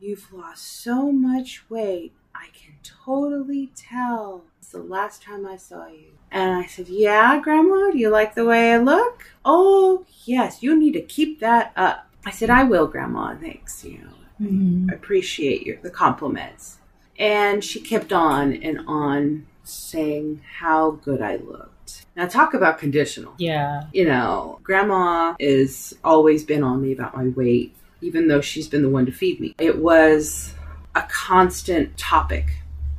you've 0.00 0.32
lost 0.32 0.82
so 0.82 1.12
much 1.12 1.64
weight. 1.68 2.12
I 2.34 2.46
can 2.54 2.74
totally 2.82 3.70
tell. 3.74 4.44
It's 4.58 4.70
the 4.70 4.78
last 4.78 5.22
time 5.22 5.46
I 5.46 5.56
saw 5.56 5.86
you. 5.88 6.12
And 6.30 6.52
I 6.52 6.66
said, 6.66 6.88
Yeah, 6.88 7.40
Grandma, 7.40 7.90
do 7.90 7.98
you 7.98 8.10
like 8.10 8.34
the 8.34 8.44
way 8.44 8.72
I 8.74 8.78
look? 8.78 9.30
Oh, 9.44 10.04
yes, 10.24 10.62
you 10.62 10.78
need 10.78 10.92
to 10.92 11.02
keep 11.02 11.40
that 11.40 11.72
up. 11.76 12.06
I 12.24 12.30
said, 12.30 12.50
I 12.50 12.64
will, 12.64 12.86
Grandma, 12.86 13.34
thanks. 13.36 13.84
You 13.84 14.00
know, 14.40 14.88
I 14.90 14.94
appreciate 14.94 15.66
your 15.66 15.78
the 15.78 15.90
compliments. 15.90 16.78
And 17.18 17.64
she 17.64 17.80
kept 17.80 18.12
on 18.12 18.52
and 18.52 18.80
on 18.86 19.46
saying 19.64 20.42
how 20.58 20.92
good 20.92 21.20
I 21.20 21.36
looked. 21.36 22.06
Now 22.16 22.26
talk 22.26 22.54
about 22.54 22.78
conditional. 22.78 23.34
Yeah. 23.38 23.84
You 23.92 24.04
know, 24.04 24.60
grandma 24.62 25.34
has 25.40 25.96
always 26.04 26.44
been 26.44 26.62
on 26.62 26.82
me 26.82 26.92
about 26.92 27.16
my 27.16 27.28
weight, 27.28 27.74
even 28.00 28.28
though 28.28 28.40
she's 28.40 28.68
been 28.68 28.82
the 28.82 28.88
one 28.88 29.06
to 29.06 29.12
feed 29.12 29.40
me. 29.40 29.54
It 29.58 29.78
was 29.78 30.54
a 30.94 31.02
constant 31.02 31.96
topic 31.96 32.46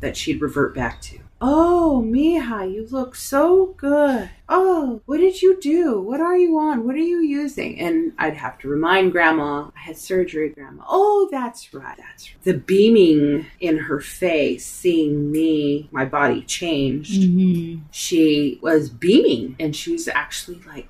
that 0.01 0.15
she'd 0.15 0.41
revert 0.41 0.73
back 0.73 1.01
to. 1.01 1.19
Oh, 1.41 2.03
Mija, 2.05 2.73
you 2.73 2.85
look 2.91 3.15
so 3.15 3.67
good. 3.77 4.29
Oh, 4.49 5.01
what 5.05 5.19
did 5.19 5.41
you 5.41 5.57
do? 5.61 5.99
What 6.01 6.19
are 6.19 6.37
you 6.37 6.57
on? 6.57 6.85
What 6.85 6.95
are 6.95 6.97
you 6.97 7.21
using? 7.21 7.79
And 7.79 8.11
I'd 8.17 8.35
have 8.35 8.59
to 8.59 8.67
remind 8.67 9.13
Grandma, 9.13 9.69
I 9.73 9.79
had 9.79 9.97
surgery, 9.97 10.49
Grandma. 10.49 10.83
Oh, 10.87 11.29
that's 11.31 11.73
right. 11.73 11.95
That's 11.97 12.29
right. 12.29 12.43
The 12.43 12.55
beaming 12.55 13.45
in 13.61 13.77
her 13.77 14.01
face, 14.01 14.65
seeing 14.65 15.31
me, 15.31 15.87
my 15.91 16.03
body 16.03 16.41
changed. 16.41 17.21
Mm-hmm. 17.21 17.83
She 17.91 18.59
was 18.61 18.89
beaming 18.89 19.55
and 19.61 19.73
she 19.73 19.93
was 19.93 20.09
actually 20.09 20.61
like 20.67 20.89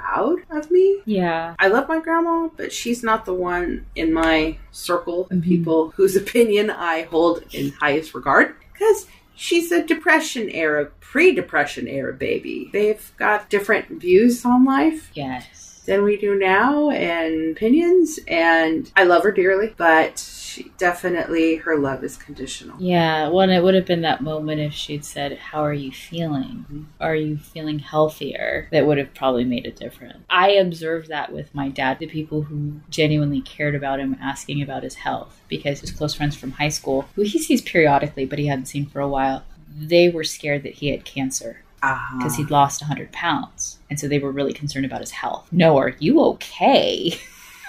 proud 0.00 0.38
of 0.50 0.70
me. 0.70 1.00
Yeah. 1.04 1.54
I 1.58 1.68
love 1.68 1.88
my 1.88 2.00
grandma, 2.00 2.48
but 2.56 2.72
she's 2.72 3.02
not 3.02 3.24
the 3.24 3.34
one 3.34 3.86
in 3.94 4.12
my 4.12 4.58
circle 4.72 5.22
of 5.30 5.38
Mhm. 5.38 5.42
people 5.44 5.92
whose 5.96 6.16
opinion 6.16 6.70
I 6.70 7.02
hold 7.02 7.42
in 7.52 7.70
highest 7.80 8.14
regard 8.14 8.54
because 8.72 9.06
she's 9.34 9.70
a 9.72 9.82
depression 9.82 10.48
era, 10.50 10.90
pre-depression 11.00 11.86
era 11.88 12.12
baby. 12.12 12.70
They've 12.72 13.12
got 13.18 13.50
different 13.50 13.88
views 14.00 14.44
on 14.44 14.64
life 14.64 15.10
Yes. 15.14 15.73
Than 15.86 16.02
we 16.02 16.16
do 16.16 16.34
now 16.38 16.90
and 16.90 17.56
opinions 17.56 18.18
and 18.28 18.90
I 18.96 19.04
love 19.04 19.22
her 19.24 19.32
dearly, 19.32 19.74
but 19.76 20.18
she 20.18 20.70
definitely 20.78 21.56
her 21.56 21.76
love 21.76 22.04
is 22.04 22.16
conditional. 22.16 22.76
Yeah, 22.80 23.28
well, 23.28 23.50
it 23.50 23.60
would 23.60 23.74
have 23.74 23.86
been 23.86 24.02
that 24.02 24.22
moment 24.22 24.60
if 24.60 24.72
she'd 24.72 25.04
said, 25.04 25.36
How 25.36 25.60
are 25.60 25.74
you 25.74 25.90
feeling? 25.90 26.86
Are 27.00 27.16
you 27.16 27.36
feeling 27.38 27.80
healthier? 27.80 28.68
That 28.70 28.86
would 28.86 28.98
have 28.98 29.12
probably 29.14 29.44
made 29.44 29.66
a 29.66 29.72
difference. 29.72 30.18
I 30.30 30.50
observed 30.50 31.08
that 31.08 31.32
with 31.32 31.54
my 31.54 31.68
dad, 31.68 31.98
the 31.98 32.06
people 32.06 32.42
who 32.42 32.80
genuinely 32.88 33.40
cared 33.40 33.74
about 33.74 34.00
him 34.00 34.16
asking 34.20 34.62
about 34.62 34.84
his 34.84 34.94
health, 34.94 35.40
because 35.48 35.80
his 35.80 35.90
close 35.90 36.14
friends 36.14 36.36
from 36.36 36.52
high 36.52 36.68
school, 36.68 37.08
who 37.16 37.22
he 37.22 37.38
sees 37.40 37.60
periodically, 37.62 38.24
but 38.24 38.38
he 38.38 38.46
hadn't 38.46 38.66
seen 38.66 38.86
for 38.86 39.00
a 39.00 39.08
while, 39.08 39.44
they 39.76 40.08
were 40.08 40.24
scared 40.24 40.62
that 40.62 40.74
he 40.74 40.88
had 40.90 41.04
cancer 41.04 41.62
Uh-huh. 41.82 42.16
because 42.18 42.36
he'd 42.36 42.50
lost 42.50 42.80
100 42.80 43.10
pounds. 43.12 43.78
And 43.94 44.00
so 44.00 44.08
they 44.08 44.18
were 44.18 44.32
really 44.32 44.52
concerned 44.52 44.84
about 44.84 45.02
his 45.02 45.12
health. 45.12 45.46
No, 45.52 45.78
are 45.78 45.94
you 46.00 46.20
okay? 46.20 47.16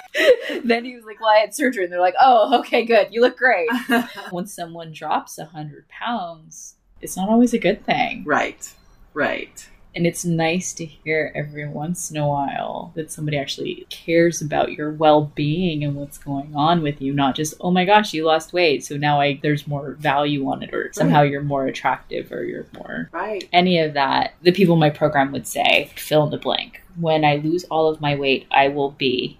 then 0.63 0.83
he 0.83 0.95
was 0.95 1.05
like, 1.05 1.19
Well, 1.19 1.29
I 1.29 1.37
had 1.37 1.53
surgery. 1.53 1.83
And 1.83 1.93
they're 1.93 2.01
like, 2.01 2.15
Oh, 2.19 2.61
okay, 2.61 2.83
good. 2.83 3.09
You 3.11 3.21
look 3.21 3.37
great. 3.37 3.69
when 4.31 4.47
someone 4.47 4.91
drops 4.91 5.37
100 5.37 5.87
pounds, 5.87 6.77
it's 6.99 7.15
not 7.15 7.29
always 7.29 7.53
a 7.53 7.59
good 7.59 7.85
thing. 7.85 8.23
right. 8.25 8.73
Right. 9.13 9.69
And 9.95 10.05
it's 10.05 10.25
nice 10.25 10.73
to 10.73 10.85
hear 10.85 11.31
every 11.33 11.65
once 11.67 12.11
in 12.11 12.17
a 12.17 12.27
while 12.27 12.91
that 12.95 13.11
somebody 13.13 13.37
actually 13.37 13.87
cares 13.89 14.41
about 14.41 14.73
your 14.73 14.91
well 14.91 15.31
being 15.35 15.85
and 15.85 15.95
what's 15.95 16.17
going 16.17 16.53
on 16.53 16.81
with 16.81 17.01
you, 17.01 17.13
not 17.13 17.35
just, 17.35 17.53
oh 17.61 17.71
my 17.71 17.85
gosh, 17.85 18.13
you 18.13 18.25
lost 18.25 18.51
weight. 18.51 18.83
So 18.83 18.97
now 18.97 19.21
I, 19.21 19.39
there's 19.41 19.67
more 19.67 19.91
value 19.93 20.45
on 20.49 20.63
it, 20.63 20.73
or 20.73 20.91
somehow 20.91 21.21
you're 21.21 21.41
more 21.41 21.65
attractive, 21.65 22.31
or 22.31 22.43
you're 22.43 22.67
more 22.73 23.09
Right. 23.13 23.47
any 23.53 23.79
of 23.79 23.93
that, 23.93 24.33
the 24.41 24.51
people 24.51 24.73
in 24.73 24.81
my 24.81 24.89
program 24.89 25.31
would 25.31 25.47
say, 25.47 25.91
fill 25.95 26.25
in 26.25 26.31
the 26.31 26.37
blank. 26.37 26.83
When 26.99 27.23
I 27.23 27.37
lose 27.37 27.63
all 27.65 27.87
of 27.87 28.01
my 28.01 28.15
weight, 28.15 28.47
I 28.51 28.67
will 28.67 28.91
be. 28.91 29.39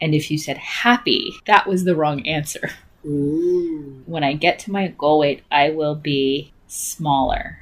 And 0.00 0.14
if 0.14 0.30
you 0.30 0.38
said 0.38 0.58
happy, 0.58 1.32
that 1.46 1.66
was 1.66 1.82
the 1.84 1.96
wrong 1.96 2.24
answer. 2.26 2.70
Ooh. 3.04 4.02
When 4.06 4.22
I 4.22 4.34
get 4.34 4.60
to 4.60 4.70
my 4.72 4.88
goal 4.88 5.18
weight, 5.20 5.42
I 5.50 5.70
will 5.70 5.96
be 5.96 6.52
smaller, 6.68 7.58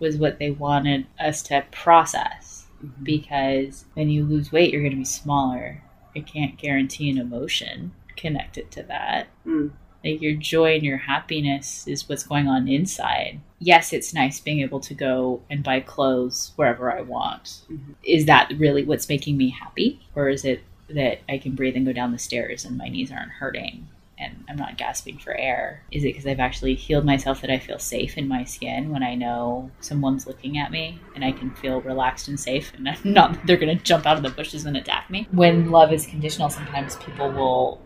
was 0.00 0.16
what 0.16 0.38
they 0.38 0.50
wanted 0.50 1.06
us 1.20 1.42
to 1.44 1.64
process. 1.70 2.66
Mhm. 2.84 3.04
Because 3.04 3.84
when 3.94 4.08
you 4.10 4.24
lose 4.24 4.50
weight, 4.50 4.72
you're 4.72 4.82
going 4.82 4.92
to 4.92 4.96
be 4.96 5.04
smaller. 5.04 5.82
I 6.16 6.20
can't 6.20 6.56
guarantee 6.56 7.10
an 7.10 7.18
emotion 7.18 7.92
connected 8.16 8.70
to 8.72 8.82
that. 8.84 9.28
Mm. 9.46 9.70
Like 10.02 10.20
your 10.22 10.34
joy 10.34 10.74
and 10.74 10.82
your 10.82 10.96
happiness 10.96 11.86
is 11.86 12.08
what's 12.08 12.24
going 12.24 12.48
on 12.48 12.66
inside. 12.68 13.40
Yes, 13.58 13.92
it's 13.92 14.14
nice 14.14 14.40
being 14.40 14.60
able 14.60 14.80
to 14.80 14.94
go 14.94 15.42
and 15.50 15.62
buy 15.62 15.80
clothes 15.80 16.52
wherever 16.56 16.90
I 16.90 17.02
want. 17.02 17.60
Mhm. 17.70 17.94
Is 18.02 18.24
that 18.26 18.50
really 18.56 18.82
what's 18.82 19.08
making 19.08 19.36
me 19.36 19.50
happy? 19.50 20.00
Or 20.16 20.28
is 20.30 20.44
it 20.44 20.62
that 20.88 21.20
I 21.28 21.38
can 21.38 21.54
breathe 21.54 21.76
and 21.76 21.86
go 21.86 21.92
down 21.92 22.12
the 22.12 22.18
stairs 22.18 22.64
and 22.64 22.76
my 22.76 22.88
knees 22.88 23.12
aren't 23.12 23.30
hurting 23.32 23.86
and 24.20 24.44
I'm 24.48 24.56
not 24.56 24.76
gasping 24.76 25.18
for 25.18 25.34
air? 25.34 25.82
Is 25.90 26.04
it 26.04 26.08
because 26.08 26.26
I've 26.26 26.40
actually 26.40 26.74
healed 26.74 27.04
myself 27.04 27.40
that 27.40 27.50
I 27.50 27.58
feel 27.58 27.78
safe 27.78 28.18
in 28.18 28.28
my 28.28 28.44
skin 28.44 28.90
when 28.90 29.02
I 29.02 29.14
know 29.14 29.70
someone's 29.80 30.26
looking 30.26 30.58
at 30.58 30.70
me 30.70 31.00
and 31.14 31.24
I 31.24 31.32
can 31.32 31.50
feel 31.52 31.80
relaxed 31.80 32.28
and 32.28 32.38
safe 32.38 32.72
and 32.74 32.88
I'm 32.88 32.98
not 33.04 33.32
that 33.32 33.46
they're 33.46 33.56
going 33.56 33.76
to 33.76 33.82
jump 33.82 34.06
out 34.06 34.16
of 34.16 34.22
the 34.22 34.30
bushes 34.30 34.66
and 34.66 34.76
attack 34.76 35.10
me? 35.10 35.26
When 35.32 35.70
love 35.70 35.92
is 35.92 36.06
conditional, 36.06 36.50
sometimes 36.50 36.96
people 36.96 37.30
will 37.30 37.80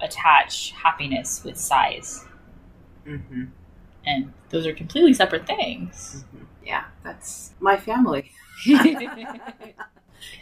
attach 0.00 0.72
happiness 0.72 1.44
with 1.44 1.56
size. 1.58 2.24
Mhm. 3.06 3.48
And 4.06 4.32
those 4.50 4.66
are 4.66 4.74
completely 4.74 5.12
separate 5.14 5.46
things. 5.46 6.24
Yeah, 6.64 6.84
that's 7.04 7.52
my 7.60 7.76
family. 7.76 8.30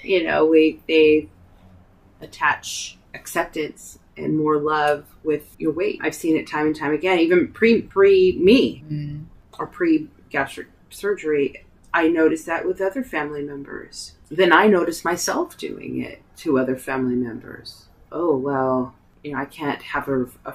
You 0.03 0.25
know, 0.25 0.47
we 0.47 0.81
they 0.87 1.29
attach 2.21 2.97
acceptance 3.15 3.99
and 4.17 4.37
more 4.37 4.59
love 4.59 5.05
with 5.25 5.55
your 5.59 5.73
weight. 5.73 5.99
I've 6.03 6.15
seen 6.15 6.37
it 6.37 6.47
time 6.47 6.67
and 6.67 6.77
time 6.77 6.93
again, 6.93 7.19
even 7.19 7.49
pre 7.49 7.83
pre 7.83 8.39
me 8.39 8.85
Mm. 8.91 9.25
or 9.59 9.67
pre 9.67 10.09
gastric 10.31 10.69
surgery. 10.91 11.65
I 11.93 12.09
noticed 12.09 12.47
that 12.47 12.67
with 12.67 12.81
other 12.81 13.03
family 13.05 13.43
members. 13.43 14.13
Then 14.31 14.53
I 14.53 14.67
noticed 14.67 15.05
myself 15.05 15.57
doing 15.57 16.01
it 16.01 16.23
to 16.39 16.59
other 16.59 16.77
family 16.77 17.15
members. 17.15 17.87
oh, 18.17 18.37
well, 18.37 18.95
you 19.25 19.33
know, 19.33 19.39
I 19.39 19.45
can't 19.45 19.83
have 19.83 20.07
a, 20.09 20.27
a, 20.45 20.55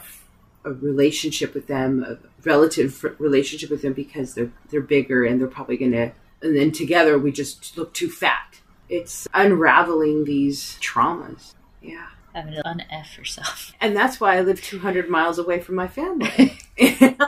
a 0.63 0.72
relationship 0.72 1.54
with 1.54 1.67
them, 1.67 2.06
a 2.08 2.17
relative 2.48 3.04
relationship 3.19 3.69
with 3.69 3.82
them 3.82 3.91
because 3.91 4.34
they're, 4.34 4.52
they're 4.69 4.80
bigger 4.80 5.26
and 5.26 5.41
they're 5.41 5.48
probably 5.50 5.76
going 5.76 5.91
to, 5.91 6.12
and 6.41 6.56
then 6.56 6.72
together 6.72 7.19
we 7.19 7.32
just 7.34 7.78
look 7.78 7.93
too 7.93 8.10
fat. 8.10 8.60
It's 8.88 9.28
unraveling 9.34 10.24
these 10.24 10.78
traumas. 10.82 11.54
Yeah. 11.82 12.08
Having 12.34 12.54
to 12.54 12.68
un-F 12.68 13.18
yourself. 13.18 13.74
And 13.82 13.96
that's 13.96 14.20
why 14.20 14.38
I 14.38 14.42
live 14.42 14.62
200 14.62 15.10
miles 15.10 15.39
away 15.39 15.60
from 15.60 15.76
my 15.76 15.88
family. 15.88 16.58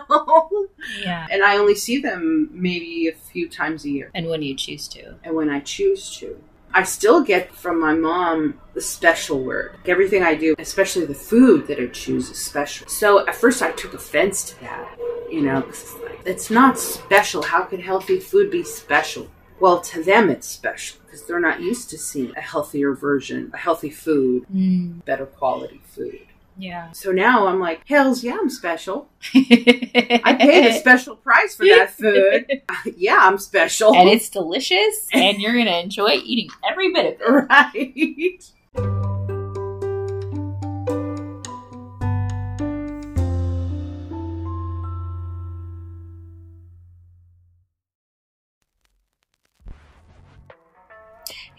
Yeah. 1.02 1.28
And 1.32 1.44
I 1.44 1.58
only 1.58 1.76
see 1.76 2.00
them 2.00 2.50
maybe 2.52 3.08
a 3.08 3.14
few 3.14 3.48
times 3.48 3.86
a 3.86 3.90
year. 3.90 4.12
And 4.14 4.28
when 4.28 4.42
you 4.42 4.56
choose 4.56 4.88
to. 4.90 5.16
And 5.24 5.36
when 5.36 5.50
I 5.50 5.60
choose 5.60 6.16
to. 6.18 6.42
I 6.74 6.84
still 6.84 7.22
get 7.24 7.54
from 7.54 7.80
my 7.80 7.94
mom 7.94 8.60
the 8.74 8.82
special 8.82 9.44
word. 9.44 9.78
Everything 9.86 10.24
I 10.24 10.36
do, 10.36 10.56
especially 10.58 11.06
the 11.06 11.14
food 11.14 11.68
that 11.68 11.80
I 11.80 11.88
choose, 11.88 12.30
is 12.30 12.38
special. 12.38 12.88
So 12.88 13.28
at 13.28 13.36
first 13.36 13.62
I 13.62 13.72
took 13.72 13.94
offense 13.94 14.44
to 14.52 14.60
that. 14.62 14.98
You 15.30 15.42
know, 15.42 15.60
it's, 15.68 15.94
like, 16.00 16.22
it's 16.26 16.50
not 16.50 16.80
special. 16.80 17.44
How 17.44 17.64
could 17.64 17.82
healthy 17.82 18.20
food 18.20 18.52
be 18.52 18.64
special? 18.64 19.30
Well, 19.60 19.82
to 19.82 20.02
them 20.02 20.30
it's 20.30 20.48
special 20.48 21.01
because 21.12 21.26
they're 21.28 21.42
not 21.42 21.60
used 21.60 21.90
to 21.90 21.98
seeing 21.98 22.32
a 22.38 22.42
healthier 22.42 22.94
version, 22.94 23.52
a 23.54 23.58
healthy 23.58 23.90
food, 23.90 24.46
Mm. 24.54 25.04
better 25.04 25.26
quality 25.26 25.82
food. 25.86 26.20
Yeah. 26.58 26.92
So 26.94 27.12
now 27.12 27.48
I'm 27.48 27.60
like, 27.60 27.86
hells 27.88 28.24
yeah, 28.24 28.38
I'm 28.40 28.50
special. 28.50 29.10
I 29.34 30.36
paid 30.40 30.68
a 30.70 30.74
special 30.80 31.16
price 31.18 31.56
for 31.56 31.66
that 31.66 31.92
food. 31.92 32.62
yeah, 32.98 33.18
I'm 33.20 33.38
special. 33.38 33.94
and 33.96 34.08
it's 34.10 34.30
delicious, 34.30 35.08
and 35.14 35.42
you're 35.42 35.54
gonna 35.58 35.80
enjoy 35.80 36.12
eating 36.24 36.50
every 36.70 36.94
bit 36.94 37.20
of 37.20 37.22
it. 37.22 37.46
right. 37.50 38.52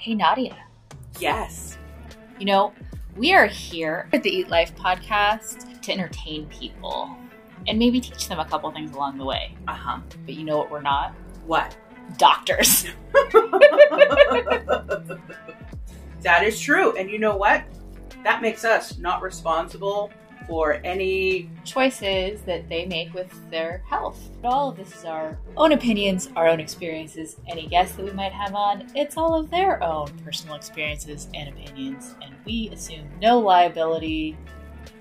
Hey, 0.02 0.16
Nadia. 0.16 0.56
Yes. 1.20 1.78
You 2.40 2.46
know, 2.46 2.72
we 3.16 3.32
are 3.34 3.46
here 3.46 4.08
at 4.12 4.24
the 4.24 4.30
Eat 4.30 4.48
Life 4.48 4.74
podcast 4.74 5.80
to 5.80 5.92
entertain 5.92 6.46
people 6.46 7.16
and 7.68 7.78
maybe 7.78 8.00
teach 8.00 8.26
them 8.26 8.40
a 8.40 8.44
couple 8.44 8.68
things 8.72 8.96
along 8.96 9.18
the 9.18 9.24
way. 9.24 9.56
Uh 9.68 9.74
huh. 9.74 10.00
But 10.26 10.34
you 10.34 10.42
know 10.42 10.58
what? 10.58 10.72
We're 10.72 10.82
not 10.82 11.14
What? 11.46 11.76
doctors. 12.18 12.86
that 16.22 16.42
is 16.42 16.60
true. 16.60 16.96
And 16.96 17.08
you 17.08 17.20
know 17.20 17.36
what? 17.36 17.62
That 18.24 18.42
makes 18.42 18.64
us 18.64 18.98
not 18.98 19.22
responsible 19.22 20.10
for 20.46 20.80
any. 20.84 21.48
Choices 21.64 22.42
that 22.42 22.68
they 22.68 22.86
make 22.86 23.14
with 23.14 23.32
their 23.50 23.82
health. 23.88 24.18
All 24.42 24.70
of 24.70 24.76
this 24.76 24.94
is 24.94 25.04
our 25.04 25.38
own 25.56 25.72
opinions, 25.72 26.28
our 26.34 26.48
own 26.48 26.58
experiences. 26.60 27.36
Any 27.48 27.68
guests 27.68 27.96
that 27.96 28.04
we 28.04 28.10
might 28.12 28.32
have 28.32 28.54
on, 28.54 28.88
it's 28.96 29.16
all 29.16 29.34
of 29.34 29.48
their 29.50 29.82
own 29.82 30.08
personal 30.24 30.56
experiences 30.56 31.28
and 31.34 31.48
opinions, 31.48 32.16
and 32.20 32.34
we 32.44 32.68
assume 32.72 33.08
no 33.20 33.38
liability 33.38 34.36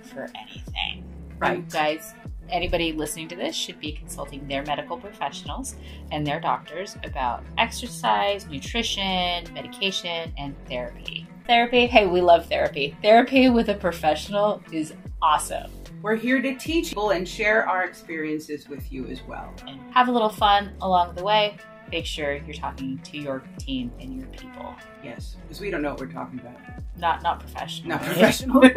for 0.04 0.30
anything. 0.36 1.04
You 1.44 1.66
guys, 1.72 2.14
anybody 2.50 2.94
listening 2.94 3.28
to 3.30 3.36
this 3.36 3.56
should 3.56 3.80
be 3.80 3.92
consulting 3.92 4.48
their 4.48 4.64
medical 4.64 4.98
professionals 4.98 5.76
and 6.12 6.26
their 6.26 6.40
doctors 6.40 6.96
about 7.04 7.44
exercise, 7.58 8.48
nutrition, 8.48 9.52
medication, 9.54 10.32
and 10.38 10.56
therapy. 10.68 11.28
Therapy, 11.48 11.88
hey, 11.88 12.06
we 12.06 12.22
love 12.22 12.46
therapy. 12.46 12.96
Therapy 13.02 13.50
with 13.50 13.70
a 13.70 13.76
professional 13.76 14.62
is 14.72 14.94
awesome. 15.22 15.72
We're 16.02 16.16
here 16.16 16.42
to 16.42 16.56
teach 16.56 16.90
people 16.90 17.12
and 17.12 17.28
share 17.28 17.68
our 17.68 17.84
experiences 17.86 18.68
with 18.68 18.92
you 18.92 19.06
as 19.08 19.22
well. 19.28 19.54
And 19.68 19.80
have 19.94 20.08
a 20.08 20.12
little 20.12 20.30
fun 20.30 20.74
along 20.82 21.16
the 21.16 21.24
way. 21.24 21.58
Make 21.92 22.06
sure 22.06 22.38
you're 22.38 22.56
talking 22.56 22.98
to 23.00 23.18
your 23.18 23.44
team 23.60 23.92
and 24.00 24.18
your 24.18 24.28
people. 24.28 24.74
Yes, 25.04 25.36
because 25.44 25.60
we 25.60 25.70
don't 25.70 25.82
know 25.82 25.92
what 25.92 26.00
we're 26.00 26.08
talking 26.08 26.40
about. 26.40 26.56
Not 26.98 27.22
not 27.22 27.40
professional. 27.40 27.90
Not 27.90 28.02
professional. 28.06 28.64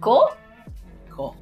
Cool? 0.00 0.34
Cool? 1.10 1.36